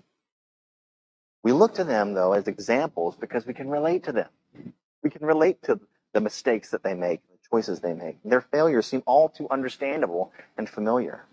We 1.42 1.52
look 1.52 1.76
to 1.76 1.84
them, 1.84 2.14
though, 2.14 2.34
as 2.34 2.48
examples 2.48 3.16
because 3.16 3.48
we 3.48 3.56
can 3.56 3.70
relate 3.70 4.04
to 4.04 4.12
them. 4.12 4.30
We 5.02 5.10
can 5.10 5.26
relate 5.26 5.64
to 5.64 5.80
the 6.14 6.22
mistakes 6.22 6.70
that 6.72 6.84
they 6.84 6.94
make, 6.94 7.22
the 7.28 7.38
choices 7.50 7.80
they 7.80 7.94
make. 7.94 8.18
Their 8.24 8.42
failures 8.42 8.86
seem 8.86 9.02
all 9.08 9.30
too 9.30 9.48
understandable 9.50 10.32
and 10.58 10.70
familiar. 10.70 11.26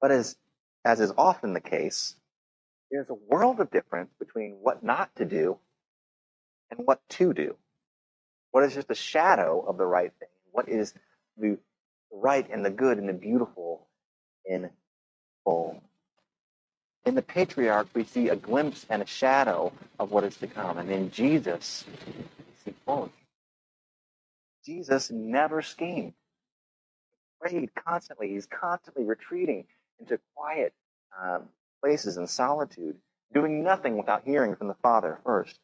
But 0.00 0.12
as, 0.12 0.36
as 0.84 1.00
is 1.00 1.12
often 1.18 1.54
the 1.54 1.60
case, 1.60 2.14
there's 2.90 3.10
a 3.10 3.14
world 3.14 3.58
of 3.58 3.70
difference 3.72 4.10
between 4.18 4.58
what 4.62 4.84
not 4.84 5.10
to 5.16 5.24
do 5.24 5.58
and 6.70 6.86
what 6.86 7.00
to 7.10 7.32
do. 7.32 7.56
What 8.52 8.64
is 8.64 8.74
just 8.74 8.90
a 8.90 8.94
shadow 8.94 9.64
of 9.66 9.76
the 9.76 9.86
right 9.86 10.12
thing? 10.20 10.28
What 10.56 10.70
is 10.70 10.94
the 11.36 11.58
right 12.10 12.48
and 12.50 12.64
the 12.64 12.70
good 12.70 12.96
and 12.96 13.06
the 13.06 13.12
beautiful 13.12 13.88
in 14.46 14.70
full? 15.44 15.82
In 17.04 17.14
the 17.14 17.20
patriarch, 17.20 17.88
we 17.92 18.04
see 18.04 18.30
a 18.30 18.36
glimpse 18.36 18.86
and 18.88 19.02
a 19.02 19.06
shadow 19.06 19.70
of 19.98 20.12
what 20.12 20.24
is 20.24 20.34
to 20.38 20.46
come. 20.46 20.78
And 20.78 20.90
in 20.90 21.10
Jesus, 21.10 21.84
we 22.06 22.14
see 22.64 22.74
fully. 22.86 23.10
Jesus 24.64 25.10
never 25.10 25.60
schemed. 25.60 26.14
He 27.46 27.50
prayed 27.50 27.70
constantly. 27.86 28.30
He's 28.30 28.46
constantly 28.46 29.04
retreating 29.04 29.66
into 30.00 30.18
quiet 30.34 30.72
um, 31.22 31.50
places 31.84 32.16
and 32.16 32.30
solitude, 32.30 32.96
doing 33.34 33.62
nothing 33.62 33.98
without 33.98 34.22
hearing 34.24 34.56
from 34.56 34.68
the 34.68 34.76
Father 34.82 35.20
first. 35.22 35.58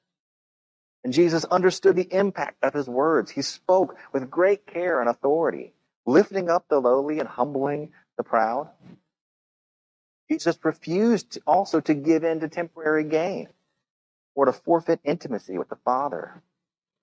And 1.04 1.12
Jesus 1.12 1.44
understood 1.44 1.96
the 1.96 2.12
impact 2.14 2.62
of 2.62 2.74
his 2.74 2.88
words. 2.88 3.30
He 3.30 3.42
spoke 3.42 3.96
with 4.12 4.30
great 4.30 4.66
care 4.66 5.00
and 5.00 5.10
authority, 5.10 5.72
lifting 6.06 6.48
up 6.48 6.66
the 6.68 6.80
lowly 6.80 7.18
and 7.18 7.28
humbling 7.28 7.92
the 8.16 8.22
proud. 8.22 8.70
Jesus 10.30 10.58
refused 10.62 11.38
also 11.46 11.80
to 11.80 11.94
give 11.94 12.24
in 12.24 12.40
to 12.40 12.48
temporary 12.48 13.04
gain 13.04 13.48
or 14.34 14.46
to 14.46 14.52
forfeit 14.52 15.00
intimacy 15.04 15.58
with 15.58 15.68
the 15.68 15.76
Father. 15.84 16.40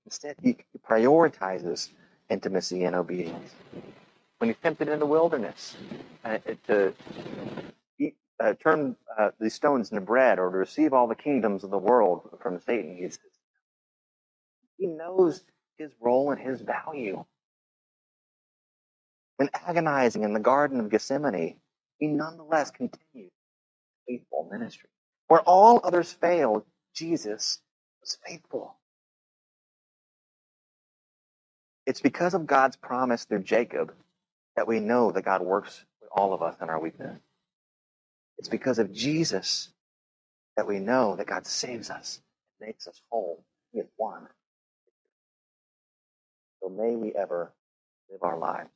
Instead, 0.05 0.35
he 0.41 0.57
prioritizes 0.89 1.89
intimacy 2.29 2.85
and 2.85 2.95
obedience. 2.95 3.53
When 4.39 4.49
he's 4.49 4.57
tempted 4.63 4.87
in 4.87 4.99
the 4.99 5.05
wilderness 5.05 5.75
uh, 6.23 6.37
to 6.67 6.93
eat, 7.99 8.15
uh, 8.39 8.53
turn 8.53 8.95
uh, 9.17 9.31
these 9.39 9.53
stones 9.53 9.91
into 9.91 10.01
bread 10.01 10.39
or 10.39 10.49
to 10.49 10.57
receive 10.57 10.93
all 10.93 11.07
the 11.07 11.15
kingdoms 11.15 11.63
of 11.63 11.69
the 11.69 11.77
world 11.77 12.39
from 12.41 12.59
Satan, 12.61 12.95
he's, 12.95 13.19
he 14.79 14.87
knows 14.87 15.43
his 15.77 15.91
role 16.01 16.31
and 16.31 16.41
his 16.41 16.61
value. 16.61 17.25
When 19.37 19.49
agonizing 19.53 20.23
in 20.23 20.33
the 20.33 20.41
Garden 20.41 20.79
of 20.79 20.89
Gethsemane, 20.89 21.57
he 21.99 22.07
nonetheless 22.07 22.71
continued 22.71 23.31
faithful 24.07 24.49
ministry. 24.51 24.89
Where 25.27 25.41
all 25.41 25.81
others 25.83 26.11
failed, 26.11 26.63
Jesus 26.95 27.59
was 28.01 28.17
faithful. 28.27 28.77
It's 31.87 32.01
because 32.01 32.33
of 32.35 32.47
God's 32.47 32.77
promise 32.77 33.25
through 33.25 33.43
Jacob 33.43 33.93
that 34.57 34.67
we 34.67 34.79
know 34.81 35.11
that 35.11 35.25
God 35.25 35.41
works 35.43 35.85
with 36.01 36.09
all 36.13 36.33
of 36.33 36.41
us 36.43 36.55
in 36.61 36.69
our 36.69 36.79
weakness. 36.81 37.19
It's 38.39 38.49
because 38.49 38.79
of 38.79 38.93
Jesus 38.93 39.69
that 40.57 40.67
we 40.67 40.79
know 40.79 41.15
that 41.17 41.27
God 41.27 41.47
saves 41.47 41.89
us, 41.89 42.21
makes 42.61 42.87
us 42.87 43.01
whole. 43.09 43.43
He 43.73 43.79
has 43.79 43.87
won. 43.97 44.27
May 46.69 46.95
we 46.95 47.13
ever 47.15 47.53
live 48.11 48.23
our 48.23 48.37
lives 48.37 48.69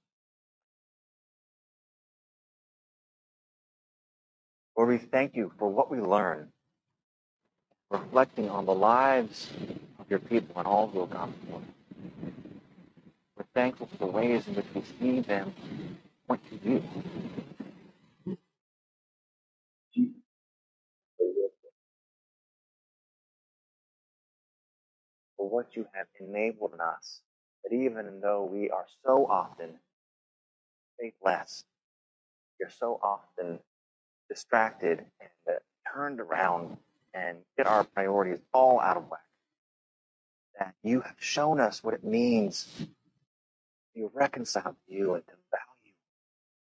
Lord, 4.77 4.89
we 4.89 4.97
thank 4.97 5.35
you 5.35 5.51
for 5.59 5.69
what 5.69 5.91
we 5.91 5.99
learn, 5.99 6.49
reflecting 7.91 8.49
on 8.49 8.65
the 8.65 8.73
lives 8.73 9.51
of 9.99 10.09
your 10.09 10.19
people 10.19 10.55
and 10.57 10.67
all 10.67 10.87
who 10.87 11.01
have 11.01 11.11
gone 11.11 11.33
before. 11.41 11.61
We're 13.37 13.45
thankful 13.53 13.87
for 13.87 13.97
the 13.97 14.07
ways 14.07 14.47
in 14.47 14.55
which 14.55 14.65
we 14.73 14.83
see 14.99 15.19
them 15.21 15.53
point 16.27 16.41
to 16.49 16.69
you. 16.69 16.83
For 25.37 25.49
what 25.49 25.75
you 25.75 25.85
have 25.93 26.07
enabled 26.19 26.73
in 26.73 26.81
us, 26.81 27.21
that 27.63 27.73
even 27.73 28.19
though 28.21 28.43
we 28.43 28.69
are 28.69 28.85
so 29.05 29.25
often 29.27 29.69
faithless, 30.99 31.63
you're 32.59 32.69
so 32.69 32.99
often 33.01 33.59
distracted 34.29 35.05
and 35.19 35.57
turned 35.93 36.19
around 36.19 36.77
and 37.13 37.37
get 37.57 37.67
our 37.67 37.83
priorities 37.83 38.39
all 38.53 38.79
out 38.79 38.97
of 38.97 39.09
whack. 39.09 39.19
That 40.59 40.73
you 40.83 41.01
have 41.01 41.15
shown 41.19 41.59
us 41.59 41.83
what 41.83 41.93
it 41.93 42.03
means 42.03 42.67
to 42.79 42.87
be 43.95 44.05
reconciled 44.13 44.75
to 44.87 44.93
you 44.93 45.13
and 45.15 45.25
to 45.25 45.33
value, 45.51 45.93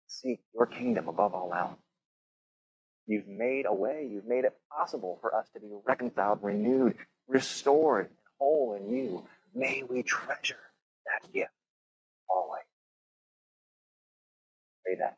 seek 0.07 0.39
your 0.53 0.65
kingdom 0.65 1.07
above 1.07 1.33
all 1.33 1.53
else. 1.53 1.77
You've 3.05 3.27
made 3.27 3.65
a 3.65 3.73
way, 3.73 4.07
you've 4.11 4.27
made 4.27 4.43
it 4.43 4.53
possible 4.69 5.17
for 5.21 5.33
us 5.33 5.47
to 5.53 5.61
be 5.61 5.67
reconciled, 5.85 6.39
renewed, 6.41 6.95
restored, 7.27 8.09
whole 8.37 8.73
in 8.73 8.93
you. 8.93 9.23
May 9.55 9.83
we 9.83 10.03
treasure 10.03 10.57
that 11.23 11.33
gift 11.33 11.51
always. 12.29 12.63
Pray 14.85 14.95
that. 14.99 15.17